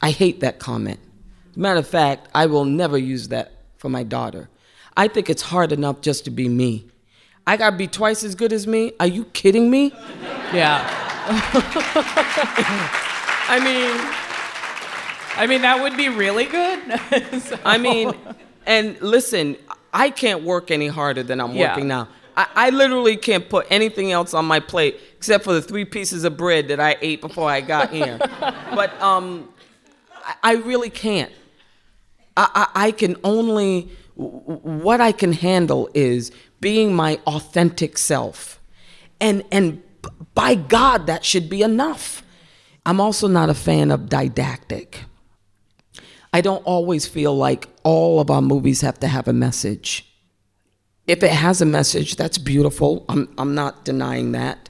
[0.00, 1.00] I hate that comment.
[1.56, 4.48] Matter of fact, I will never use that for my daughter.
[4.96, 6.86] I think it's hard enough just to be me.
[7.46, 8.92] I gotta be twice as good as me?
[9.00, 9.92] Are you kidding me?
[10.52, 10.84] Yeah.
[13.48, 13.90] I mean,
[15.36, 16.80] I mean, that would be really good.
[17.42, 17.58] so.
[17.64, 18.14] I mean,
[18.66, 19.56] and listen,
[19.92, 21.70] I can't work any harder than I'm yeah.
[21.70, 22.08] working now.
[22.36, 26.24] I, I literally can't put anything else on my plate except for the three pieces
[26.24, 28.18] of bread that I ate before I got here.
[28.40, 29.48] but um,
[30.24, 31.32] I, I really can't.
[32.36, 38.60] I, I, can only, what I can handle is being my authentic self.
[39.20, 39.82] And, and
[40.34, 42.22] by God, that should be enough.
[42.84, 45.04] I'm also not a fan of didactic.
[46.32, 50.06] I don't always feel like all of our movies have to have a message.
[51.06, 53.04] If it has a message, that's beautiful.
[53.08, 54.68] I'm, I'm not denying that.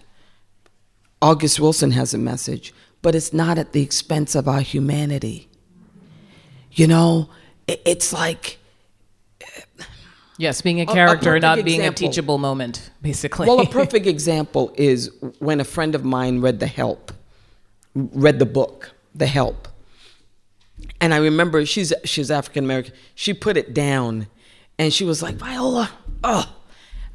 [1.21, 5.49] August Wilson has a message, but it's not at the expense of our humanity.
[6.73, 7.31] You know,
[7.67, 8.59] it, it's like.
[10.39, 12.07] Yes, being a character, a not being example.
[12.07, 13.47] a teachable moment, basically.
[13.47, 17.13] Well, a perfect example is when a friend of mine read The Help,
[17.95, 19.67] read the book, The Help.
[21.01, 22.93] And I remember she's she's African American.
[23.15, 24.27] She put it down
[24.79, 25.91] and she was like, Viola,
[26.23, 26.53] oh.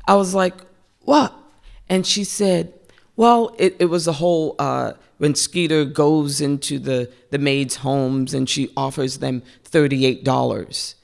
[0.08, 0.56] I was like,
[1.02, 1.34] what?
[1.90, 2.74] And she said,
[3.16, 8.34] well, it, it was a whole uh, when Skeeter goes into the, the maids' homes
[8.34, 10.96] and she offers them $38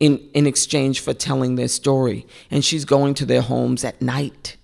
[0.00, 2.26] in, in exchange for telling their story.
[2.50, 4.56] And she's going to their homes at night.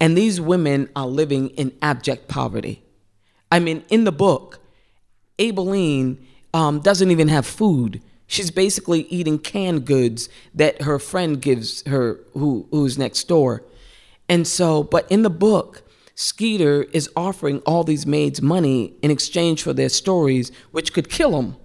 [0.00, 2.82] And these women are living in abject poverty.
[3.50, 4.58] I mean, in the book,
[5.38, 6.18] Aibileen
[6.52, 8.02] um, doesn't even have food.
[8.26, 13.62] She's basically eating canned goods that her friend gives her, who, who's next door.
[14.28, 15.82] And so, but in the book,
[16.14, 21.32] Skeeter is offering all these maids money in exchange for their stories, which could kill
[21.32, 21.56] them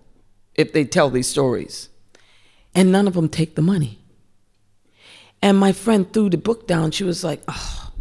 [0.56, 1.90] if they tell these stories.
[2.74, 4.00] And none of them take the money.
[5.42, 6.92] And my friend threw the book down.
[6.92, 7.92] She was like, oh.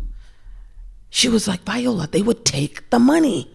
[1.11, 3.51] She was like, Viola, they would take the money.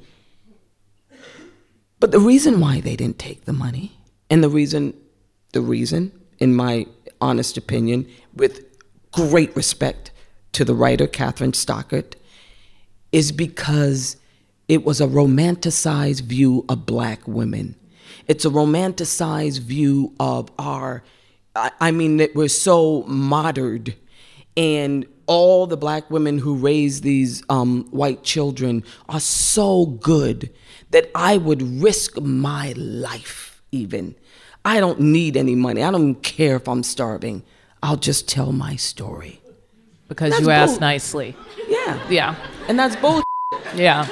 [1.99, 3.97] But the reason why they didn't take the money,
[4.29, 4.95] and the reason,
[5.53, 6.87] the reason, in my
[7.19, 8.65] honest opinion, with
[9.11, 10.11] great respect
[10.53, 12.15] to the writer Kathryn Stockett,
[13.11, 14.17] is because
[14.67, 17.75] it was a romanticized view of black women.
[18.27, 21.03] It's a romanticized view of our,
[21.55, 23.87] I, mean, that we're so modern
[24.55, 30.53] and all the black women who raise these um, white children are so good
[30.91, 34.15] that I would risk my life even.
[34.63, 35.83] I don't need any money.
[35.83, 37.43] I don't care if I'm starving.
[37.81, 39.41] I'll just tell my story.
[40.07, 41.35] because That's you asked nicely.
[41.67, 42.09] Yeah.
[42.09, 42.35] Yeah.
[42.71, 43.21] And that's bull.
[43.75, 44.05] Yeah.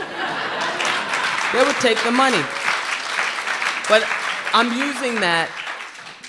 [1.54, 2.44] They would take the money.
[3.88, 4.04] But
[4.54, 5.50] I'm using that,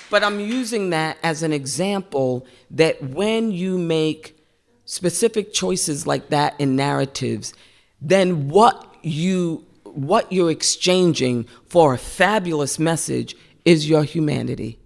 [0.09, 4.41] but I'm using that as an example that when you make
[4.85, 7.53] specific choices like that in narratives,
[7.99, 14.79] then what you what you're exchanging for a fabulous message is your humanity.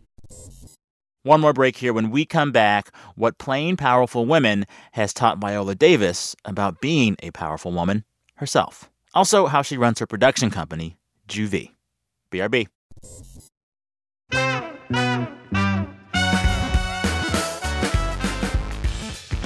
[1.25, 1.91] One more break here.
[1.91, 7.31] When we come back, what Plain powerful women has taught Viola Davis about being a
[7.31, 8.03] powerful woman
[8.35, 8.91] herself.
[9.15, 11.71] Also, how she runs her production company, JuVee.
[12.31, 12.67] BRB.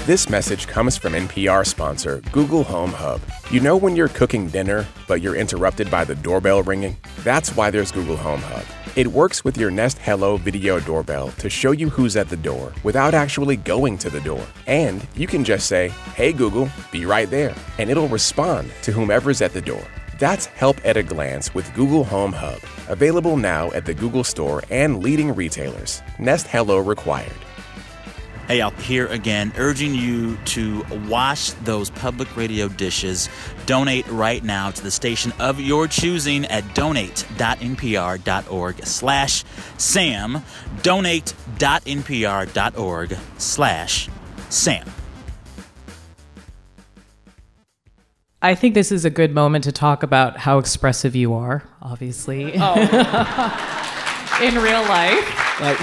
[0.10, 3.22] This message comes from NPR sponsor Google Home Hub.
[3.52, 6.98] You know when you're cooking dinner, but you're interrupted by the doorbell ringing?
[7.18, 8.66] That's why there's Google Home Hub.
[8.96, 12.74] It works with your Nest Hello video doorbell to show you who's at the door
[12.82, 14.44] without actually going to the door.
[14.66, 19.44] And you can just say, Hey Google, be right there, and it'll respond to whomever's
[19.44, 19.86] at the door.
[20.18, 22.60] That's help at a glance with Google Home Hub.
[22.88, 26.02] Available now at the Google Store and leading retailers.
[26.18, 27.38] Nest Hello required.
[28.50, 33.30] Hey, out here again, urging you to wash those public radio dishes.
[33.68, 39.44] Donate right now to the station of your choosing at donate.npr.org slash
[39.78, 40.42] Sam.
[40.82, 44.10] Donate.npr.org slash
[44.50, 44.90] Sam.
[48.42, 52.46] I think this is a good moment to talk about how expressive you are, obviously.
[52.56, 52.60] In
[54.56, 55.62] real life.
[55.62, 55.80] Like.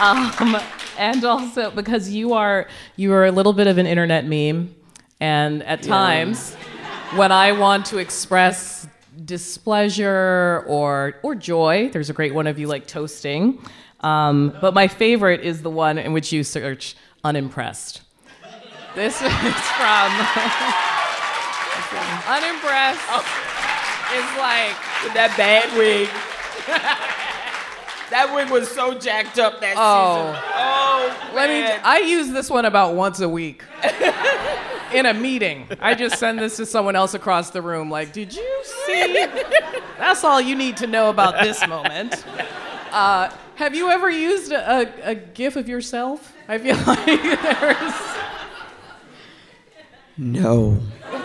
[0.00, 0.32] Um,
[0.98, 4.74] and also because you are you are a little bit of an internet meme
[5.20, 6.54] and at times
[7.14, 8.86] when I want to express
[9.24, 13.58] displeasure or or joy, there's a great one of you like toasting.
[14.00, 18.02] Um, but my favorite is the one in which you search unimpressed.
[18.94, 20.10] This is from
[22.28, 23.00] Unimpressed
[24.12, 26.08] is like With that bad wig.
[28.10, 30.32] that wig was so jacked up that Oh.
[30.32, 30.42] season.
[30.56, 31.62] Oh, Let me.
[31.84, 33.62] I use this one about once a week.
[34.94, 37.90] In a meeting, I just send this to someone else across the room.
[37.90, 39.26] Like, did you see?
[39.98, 42.24] That's all you need to know about this moment.
[42.92, 46.32] Uh, have you ever used a, a, a GIF of yourself?
[46.48, 47.94] I feel like there's
[50.18, 50.80] No.
[51.10, 51.22] But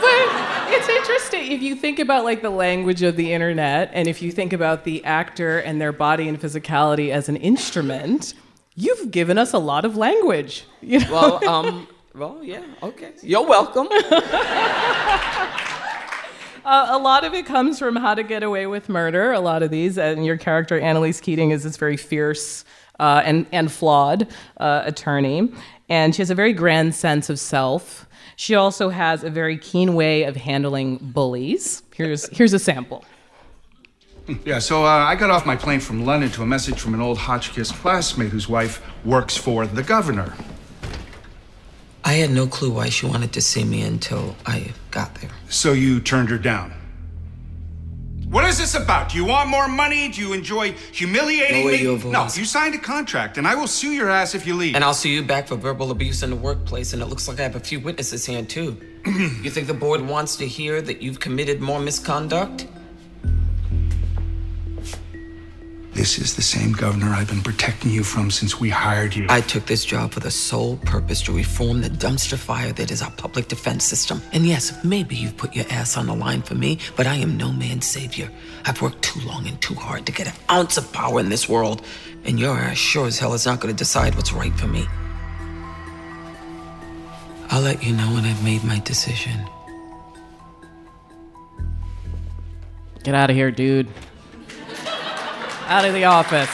[0.70, 4.32] it's interesting if you think about like the language of the internet and if you
[4.32, 8.34] think about the actor and their body and physicality as an instrument,
[8.76, 10.66] you've given us a lot of language.
[10.82, 11.12] You know?
[11.12, 13.14] Well, um, well, yeah, okay.
[13.22, 13.88] You're welcome.
[16.64, 19.32] Uh, a lot of it comes from How to Get Away with Murder.
[19.32, 22.64] A lot of these, and your character Annalise Keating is this very fierce
[23.00, 24.28] uh, and and flawed
[24.58, 25.52] uh, attorney,
[25.89, 28.06] and she has a very grand sense of self.
[28.42, 31.84] She also has a very keen way of handling bullies.
[31.94, 33.06] Here's here's a sample.
[34.46, 37.02] Yeah, so uh, I got off my plane from London to a message from an
[37.02, 40.34] old Hotchkiss classmate whose wife works for the governor.
[42.04, 45.30] I had no clue why she wanted to see me until I got there.
[45.50, 46.74] So you turned her down.
[48.32, 49.09] What is this about?
[49.09, 50.07] Do you want more money?
[50.07, 51.82] Do you enjoy humiliating Lower me?
[51.82, 52.13] your voice.
[52.13, 54.73] No, you signed a contract, and I will sue your ass if you leave.
[54.73, 57.41] And I'll see you back for verbal abuse in the workplace, and it looks like
[57.41, 58.77] I have a few witnesses here, too.
[59.05, 62.67] you think the board wants to hear that you've committed more misconduct?
[65.94, 69.26] This is the same governor I've been protecting you from since we hired you.
[69.28, 73.02] I took this job for the sole purpose to reform the dumpster fire that is
[73.02, 74.22] our public defense system.
[74.32, 77.36] And yes, maybe you've put your ass on the line for me, but I am
[77.36, 78.32] no man's savior.
[78.66, 81.50] I've worked too long and too hard to get an ounce of power in this
[81.50, 81.86] world,
[82.24, 84.88] and your ass sure as hell is not going to decide what's right for me.
[87.50, 89.46] I'll let you know when I've made my decision.
[93.04, 93.89] Get out of here, dude.
[95.72, 96.49] Out of the office.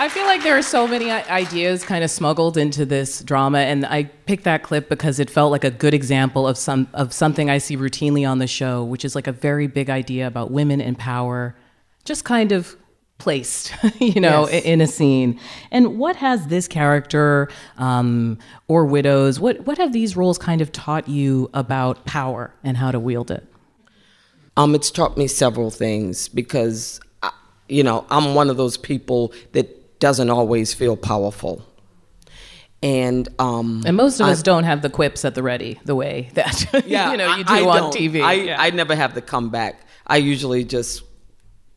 [0.00, 3.84] I feel like there are so many ideas kind of smuggled into this drama, and
[3.86, 7.50] I picked that clip because it felt like a good example of some of something
[7.50, 10.80] I see routinely on the show, which is like a very big idea about women
[10.80, 11.56] in power,
[12.04, 12.76] just kind of
[13.18, 14.64] placed, you know, Yes.
[14.64, 15.38] in a scene.
[15.72, 18.38] And what has this character um,
[18.68, 19.40] or widows?
[19.40, 23.30] What what have these roles kind of taught you about power and how to wield
[23.32, 23.44] it?
[24.58, 27.30] Um, it's taught me several things because, I,
[27.68, 31.64] you know, I'm one of those people that doesn't always feel powerful.
[32.82, 35.94] And um, And most of us I've- don't have the quips at the ready the
[35.96, 37.92] way that yeah, you know you do I, I on.
[37.92, 38.22] TV.
[38.22, 38.56] I, Yeah.
[38.60, 39.80] I never have the comeback.
[40.06, 41.02] I usually just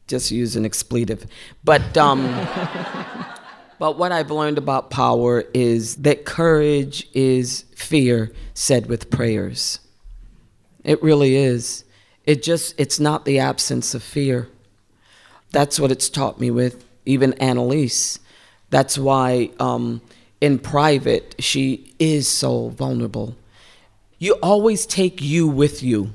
[0.07, 1.25] just use an expletive.
[1.63, 2.21] But um,
[3.79, 9.79] but what I've learned about power is that courage is fear said with prayers.
[10.83, 11.83] It really is.
[12.31, 14.47] It just it's not the absence of fear.
[15.51, 18.19] That's what it's taught me with even Annalise.
[18.69, 20.01] That's why um,
[20.39, 23.35] in private she is so vulnerable.
[24.17, 26.13] You always take you with you.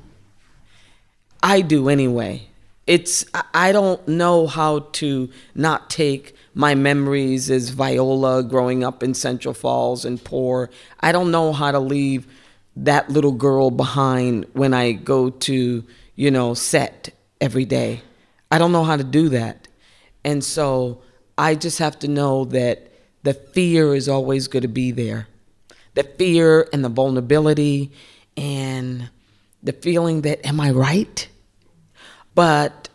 [1.43, 2.47] I do anyway.
[2.87, 9.13] It's I- don't know how to not take my memories as Viola growing up in
[9.13, 10.71] Central Falls and poor.
[10.99, 12.25] I don't know how to leave
[12.75, 15.83] that little girl behind when I go to,
[16.17, 18.01] you know, set every day.
[18.51, 19.69] I don't know how to do that.
[20.25, 21.01] And so
[21.37, 22.91] I just have to know that
[23.23, 25.27] the fear is always going to be there.
[25.93, 27.91] The fear and the vulnerability
[28.35, 29.09] and
[29.63, 31.27] the feeling that, am I right?
[32.35, 32.89] But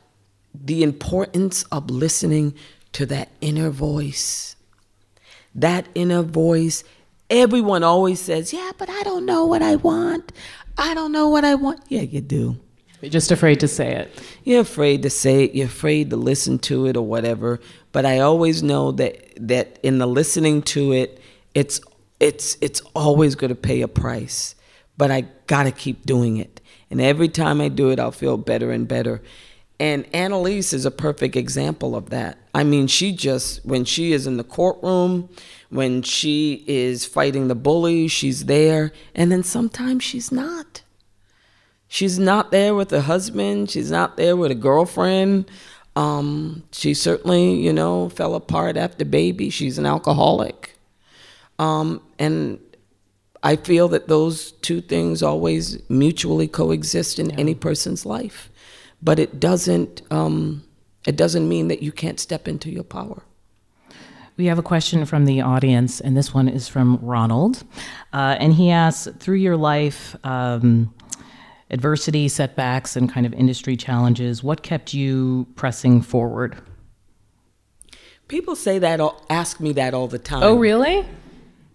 [0.54, 2.54] the importance of listening
[2.92, 4.56] to that inner voice.
[5.54, 6.84] That inner voice,
[7.30, 10.32] everyone always says, Yeah, but I don't know what I want.
[10.76, 11.80] I don't know what I want.
[11.88, 12.58] Yeah, you do.
[13.03, 14.22] You're just afraid to say it.
[14.44, 17.59] You're afraid to say it, you're afraid to listen to it or whatever.
[17.90, 21.20] But I always know that that in the listening to it,
[21.53, 21.80] it's
[22.20, 24.55] it's it's always gonna pay a price.
[24.96, 26.61] But I gotta keep doing it.
[26.90, 29.20] And every time I do it, I'll feel better and better.
[29.80, 32.38] And Annalise is a perfect example of that.
[32.55, 35.28] I mean, she just, when she is in the courtroom,
[35.70, 38.92] when she is fighting the bully, she's there.
[39.12, 40.82] And then sometimes she's not.
[41.93, 43.70] She's not there with her husband.
[43.70, 45.51] She's not there with a girlfriend.
[45.95, 49.51] Um, she certainly, you know, fell apart after baby.
[49.51, 50.74] She's an alcoholic.
[51.59, 52.59] Um, and
[53.43, 58.49] I feel that those two things always mutually coexist in any person's life.
[59.03, 60.64] But it doesn't, um,
[61.07, 63.22] it doesn't mean that you can't step into your power.
[64.38, 67.64] We have a question from the audience, and this one is from Ronald.
[68.14, 70.95] Uh, and he asks Through your life, um,
[71.72, 76.56] adversity, setbacks, and kind of industry challenges, what kept you pressing forward?
[78.28, 80.42] People say that, all, ask me that all the time.
[80.42, 81.04] Oh, really?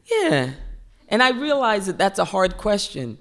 [0.05, 0.51] Yeah.
[1.09, 3.17] And I realize that that's a hard question.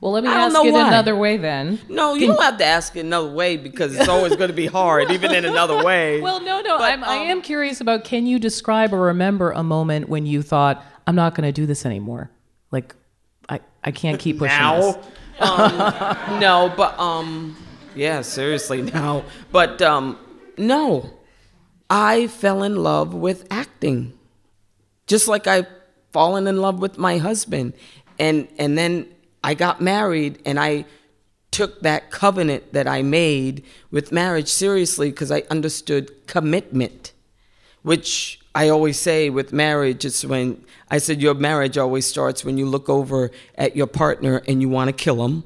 [0.00, 0.88] Well, let me I ask it why.
[0.88, 1.80] another way then.
[1.88, 4.66] No, you don't have to ask it another way because it's always going to be
[4.66, 6.20] hard, even in another way.
[6.26, 6.78] Well, no, no.
[6.78, 10.26] But, I'm, I um, am curious about can you describe or remember a moment when
[10.26, 12.30] you thought, I'm not going to do this anymore?
[12.70, 12.94] Like,
[13.86, 14.80] I can't keep pushing now.
[14.80, 14.96] this.
[15.38, 17.56] Um, no, but um,
[17.94, 19.24] yeah, seriously no.
[19.52, 20.18] But um,
[20.56, 21.10] no,
[21.90, 24.12] I fell in love with acting,
[25.06, 25.68] just like I've
[26.12, 27.74] fallen in love with my husband,
[28.18, 29.08] and and then
[29.44, 30.86] I got married, and I
[31.50, 37.12] took that covenant that I made with marriage seriously because I understood commitment,
[37.82, 42.56] which I always say with marriage, it's when I said your marriage always starts when
[42.56, 45.44] you look over at your partner and you want to kill them.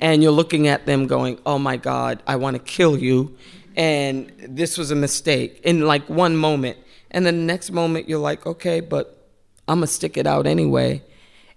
[0.00, 3.36] And you're looking at them going, oh my God, I want to kill you.
[3.76, 6.78] And this was a mistake in like one moment.
[7.12, 9.30] And the next moment, you're like, okay, but
[9.68, 11.04] I'm going to stick it out anyway.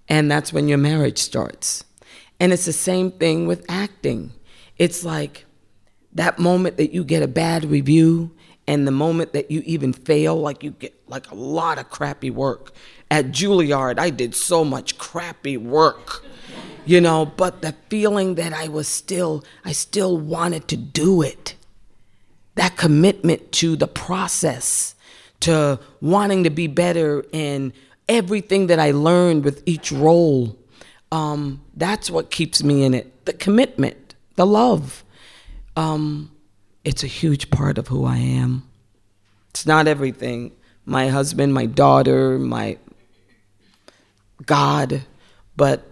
[0.08, 1.84] And that's when your marriage starts.
[2.40, 4.34] And it's the same thing with acting.
[4.78, 5.46] It's like
[6.14, 8.36] that moment that you get a bad review
[8.70, 12.30] and the moment that you even fail, like you get like a lot of crappy
[12.30, 12.72] work.
[13.10, 16.24] At Juilliard, I did so much crappy work,
[16.86, 21.56] you know, but the feeling that I was still, I still wanted to do it.
[22.54, 24.94] That commitment to the process,
[25.40, 27.74] to wanting to be better and
[28.08, 30.56] everything that I learned with each role.
[31.12, 33.26] Um, that's what keeps me in it.
[33.26, 35.04] The commitment, the love.
[35.76, 36.30] Um,
[36.84, 38.68] it's a huge part of who I am.
[39.50, 40.52] It's not everything.
[40.86, 42.78] My husband, my daughter, my
[44.46, 45.04] God,
[45.56, 45.86] but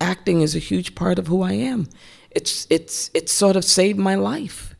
[0.00, 1.88] acting is a huge part of who I am.
[2.30, 4.74] It's it's it's sort of saved my life.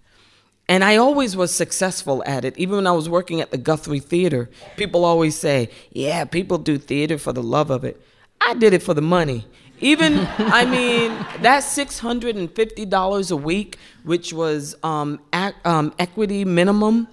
[0.69, 2.57] And I always was successful at it.
[2.57, 6.79] Even when I was working at the Guthrie Theater, people always say, "Yeah, people do
[6.79, 8.01] theater for the love of it."
[8.41, 9.47] I did it for the money.
[9.81, 11.11] Even, I mean,
[11.43, 17.09] that $650 a week, which was um, ac- um, equity minimum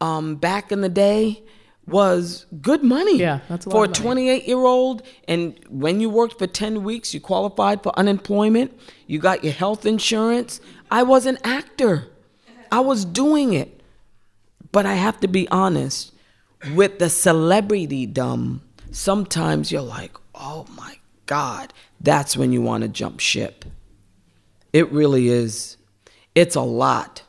[0.00, 1.42] um, back in the day,
[1.86, 3.18] was good money.
[3.18, 4.26] Yeah, that's a lot For a of money.
[4.26, 5.02] 28 year old.
[5.28, 8.72] And when you worked for 10 weeks, you qualified for unemployment,
[9.06, 10.60] you got your health insurance.
[10.90, 12.08] I was an actor,
[12.72, 13.72] I was doing it.
[14.72, 16.12] But I have to be honest,
[16.74, 20.96] with the celebrity dumb, sometimes you're like, oh my
[21.26, 23.64] God, that's when you want to jump ship.
[24.72, 25.76] It really is.
[26.34, 27.22] It's a lot.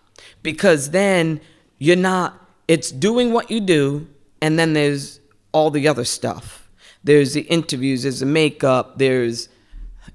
[0.44, 1.42] Because then
[1.78, 4.08] you're not, it's doing what you do,
[4.42, 5.20] and then there's
[5.52, 6.70] all the other stuff.
[7.04, 9.50] There's the interviews, there's the makeup, there's,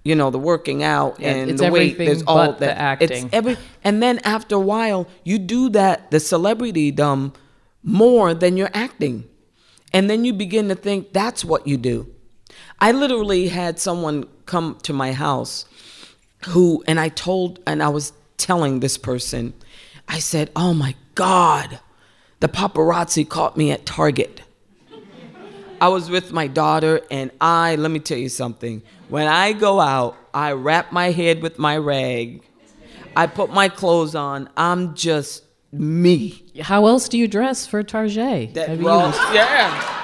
[0.05, 1.97] you know, the working out Yeah, and the weight.
[1.97, 2.79] There's all but the that.
[2.79, 3.27] acting.
[3.27, 7.33] It's every, and then after a while, you do that, the celebrity dumb,
[7.83, 9.29] more than you're acting.
[9.93, 12.13] And then you begin to think that's what you do.
[12.81, 15.67] I literally had someone come to my house
[16.49, 19.55] who, and I told, and I was telling this person,
[20.09, 21.79] I said, Oh my God,
[22.41, 24.43] the paparazzi caught me at Target.
[25.81, 28.83] I was with my daughter, and I, let me tell you something.
[29.09, 32.43] When I go out, I wrap my head with my rag,
[33.17, 36.45] I put my clothes on, I'm just me.
[36.61, 38.55] How else do you dress for Target?
[38.55, 40.02] That, well, yeah.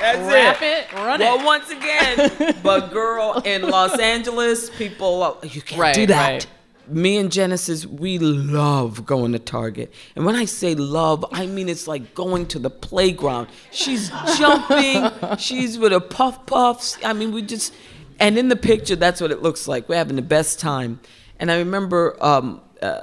[0.00, 0.86] That's Wrap it.
[0.90, 1.38] it, run well, it.
[1.38, 6.30] Well, once again, but girl, in Los Angeles, people, uh, you can't Right, do that.
[6.32, 6.46] right.
[6.88, 9.92] Me and Genesis, we love going to Target.
[10.14, 13.48] And when I say love, I mean it's like going to the playground.
[13.72, 16.96] She's jumping, she's with her puff puffs.
[17.04, 17.74] I mean, we just,
[18.20, 19.88] and in the picture, that's what it looks like.
[19.88, 21.00] We're having the best time.
[21.40, 23.00] And I remember um, uh,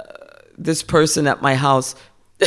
[0.56, 1.94] this person at my house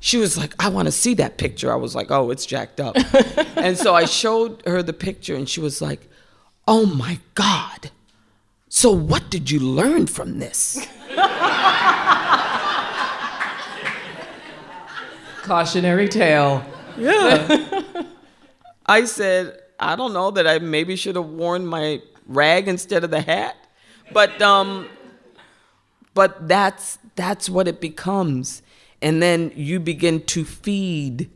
[0.00, 1.72] she was like, I want to see that picture.
[1.72, 2.96] I was like, oh, it's jacked up.
[3.56, 6.08] and so I showed her the picture, and she was like,
[6.66, 7.90] oh my God.
[8.68, 10.86] So what did you learn from this?
[15.42, 16.62] Cautionary tale.
[16.98, 17.82] Yeah.
[18.86, 23.10] I said, I don't know that I maybe should have worn my rag instead of
[23.10, 23.56] the hat.
[24.12, 24.88] But um
[26.14, 28.62] but that's that's what it becomes.
[29.00, 31.30] And then you begin to feed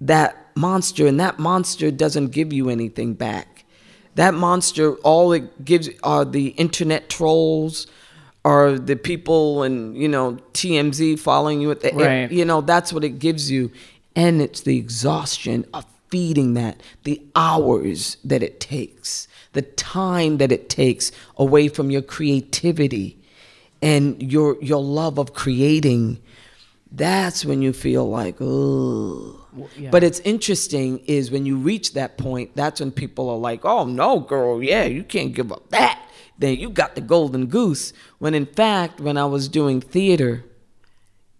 [0.00, 3.64] that monster and that monster doesn't give you anything back.
[4.16, 7.86] That monster all it gives are the internet trolls
[8.44, 12.30] or the people and you know TMZ following you at the Right.
[12.30, 13.70] you know that's what it gives you
[14.16, 20.50] and it's the exhaustion of feeding that the hours that it takes the time that
[20.50, 23.18] it takes away from your creativity
[23.82, 26.18] and your your love of creating
[26.90, 29.38] that's when you feel like oh
[29.76, 29.90] yeah.
[29.90, 33.84] but it's interesting is when you reach that point that's when people are like oh
[33.84, 36.02] no girl yeah you can't give up that
[36.38, 40.44] then you got the golden goose when in fact when i was doing theater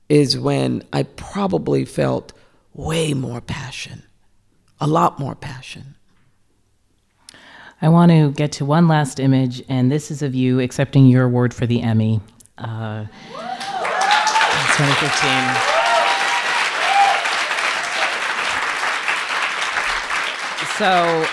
[0.08, 2.32] is when i probably felt
[2.74, 4.02] way more passion
[4.80, 5.94] a lot more passion
[7.80, 11.24] I want to get to one last image, and this is of you accepting your
[11.24, 12.20] award for the Emmy.
[12.56, 13.04] Uh,
[14.78, 15.88] 2015.
[20.78, 21.26] So,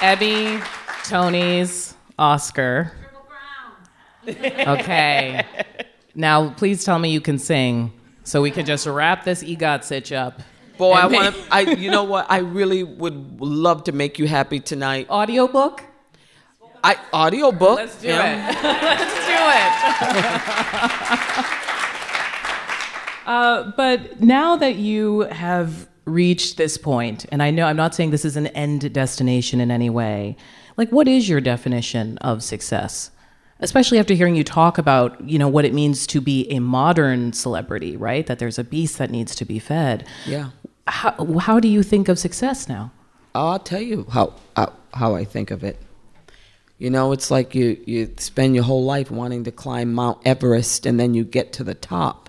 [0.00, 0.58] Emmy,
[1.04, 2.90] Tony's, Oscar.
[4.26, 5.46] Okay.
[6.16, 7.92] Now, please tell me you can sing,
[8.24, 10.42] so we can just wrap this EGOT sitch up.
[10.76, 11.42] Boy, I want to.
[11.52, 12.26] I, you know what?
[12.28, 15.08] I really would love to make you happy tonight.
[15.08, 15.84] Audiobook?
[16.82, 17.76] I audiobook.
[17.76, 18.50] Let's do yeah.
[18.50, 18.56] it.
[18.82, 19.14] Let's
[21.38, 21.58] do it.
[23.26, 28.10] uh, but now that you have reached this point, and I know I'm not saying
[28.10, 30.36] this is an end destination in any way,
[30.76, 33.10] like what is your definition of success?
[33.60, 37.32] Especially after hearing you talk about, you know, what it means to be a modern
[37.32, 38.26] celebrity, right?
[38.26, 40.04] That there's a beast that needs to be fed.
[40.26, 40.50] Yeah.
[40.88, 42.90] How, how do you think of success now?
[43.34, 45.80] I'll tell you how, how, how I think of it.
[46.78, 50.84] You know, it's like you, you spend your whole life wanting to climb Mount Everest
[50.84, 52.21] and then you get to the top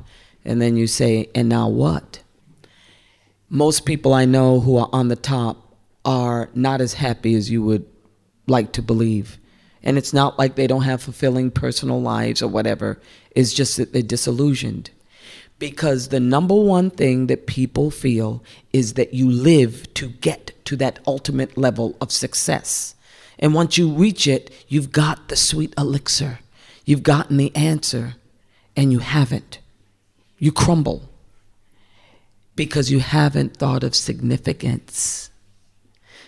[0.46, 2.22] and then you say, and now what?
[3.50, 5.76] Most people I know who are on the top
[6.06, 7.86] are not as happy as you would
[8.48, 9.38] like to believe.
[9.84, 13.00] And it's not like they don't have fulfilling personal lives or whatever.
[13.32, 14.90] It's just that they're disillusioned.
[15.60, 20.76] Because the number one thing that people feel is that you live to get to
[20.78, 22.96] that ultimate level of success.
[23.40, 26.40] And once you reach it, you've got the sweet elixir.
[26.86, 28.16] You've gotten the answer,
[28.76, 29.60] and you haven't.
[30.44, 31.10] You crumble
[32.58, 35.30] because you haven't thought of significance.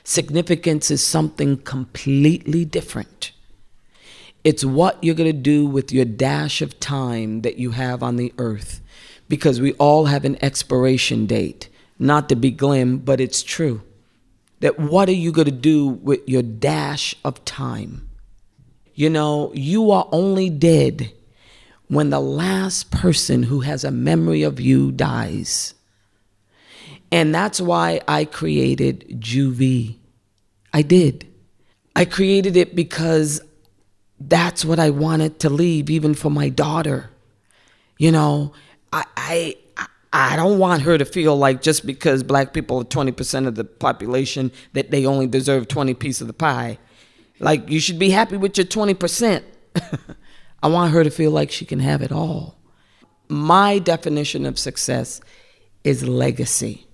[0.05, 3.34] Significance is something completely different.
[4.45, 8.16] It's what you're going to do with your dash of time that you have on
[8.16, 8.80] the earth
[9.28, 11.68] because we all have an expiration date.
[11.99, 13.82] Not to be glim, but it's true
[14.61, 18.07] that what are you going to do with your dash of time?
[18.93, 21.11] You know, you are only dead
[21.88, 25.74] when the last person who has a memory of you dies.
[27.12, 29.98] And that's why I created JuVee.
[30.74, 31.28] I did.
[31.96, 33.42] I created it because
[34.20, 37.10] that's what I wanted to leave, even for my daughter.
[37.98, 38.54] You know,
[38.92, 39.56] I, I
[40.12, 43.66] I don't want her to feel like just because black people are 20% of the
[43.66, 46.78] population that they only deserve 20 pieces of the pie.
[47.40, 49.44] Like you should be happy with your 20%.
[50.66, 52.57] I want her to feel like she can have it all.
[53.28, 55.22] My definition of success
[55.84, 56.88] is legacy.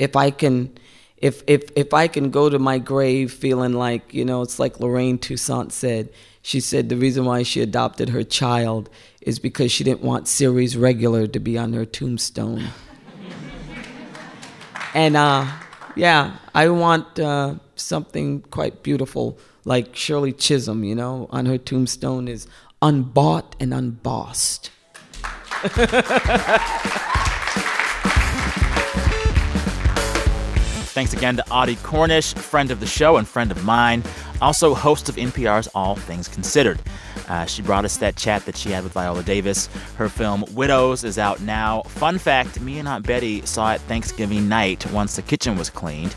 [0.00, 0.76] If I can
[1.18, 4.80] if if if I can go to my grave feeling like, you know, it's like
[4.80, 6.08] Lorraine Toussaint said,
[6.42, 8.90] she said the reason why she adopted her child
[9.20, 12.64] is because she didn't want Series Regular to be on her tombstone.
[14.92, 15.46] and uh,
[15.94, 22.28] yeah, I want uh, something quite beautiful like Shirley Chisholm, you know, on her tombstone
[22.28, 22.46] is
[22.82, 24.70] unbought and unbossed.
[30.92, 34.02] Thanks again to Audie Cornish, friend of the show and friend of mine,
[34.42, 36.80] also host of NPR's All Things Considered.
[37.28, 39.68] Uh, she brought us that chat that she had with Viola Davis.
[39.96, 41.82] Her film Widows is out now.
[41.82, 46.14] Fun fact me and Aunt Betty saw it Thanksgiving night once the kitchen was cleaned.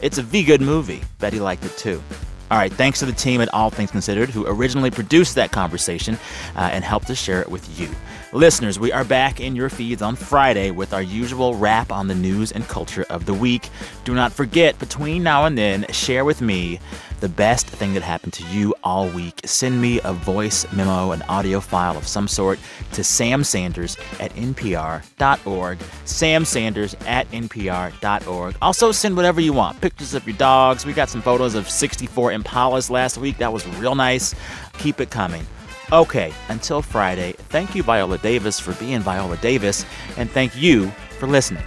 [0.00, 1.02] It's a V good movie.
[1.18, 2.02] Betty liked it too.
[2.48, 6.16] All right, thanks to the team at All Things Considered who originally produced that conversation
[6.54, 7.88] uh, and helped us share it with you.
[8.36, 12.14] Listeners, we are back in your feeds on Friday with our usual wrap on the
[12.14, 13.70] news and culture of the week.
[14.04, 16.78] Do not forget, between now and then, share with me
[17.20, 19.40] the best thing that happened to you all week.
[19.46, 22.58] Send me a voice memo, an audio file of some sort
[22.92, 25.78] to Sam Sanders at npr.org.
[26.04, 28.54] Sam Sanders at npr.org.
[28.60, 30.84] Also, send whatever you want pictures of your dogs.
[30.84, 33.38] We got some photos of 64 Impalas last week.
[33.38, 34.34] That was real nice.
[34.74, 35.46] Keep it coming.
[35.92, 41.28] Okay, until Friday, thank you, Viola Davis, for being Viola Davis, and thank you for
[41.28, 41.62] listening.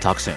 [0.00, 0.36] Talk soon.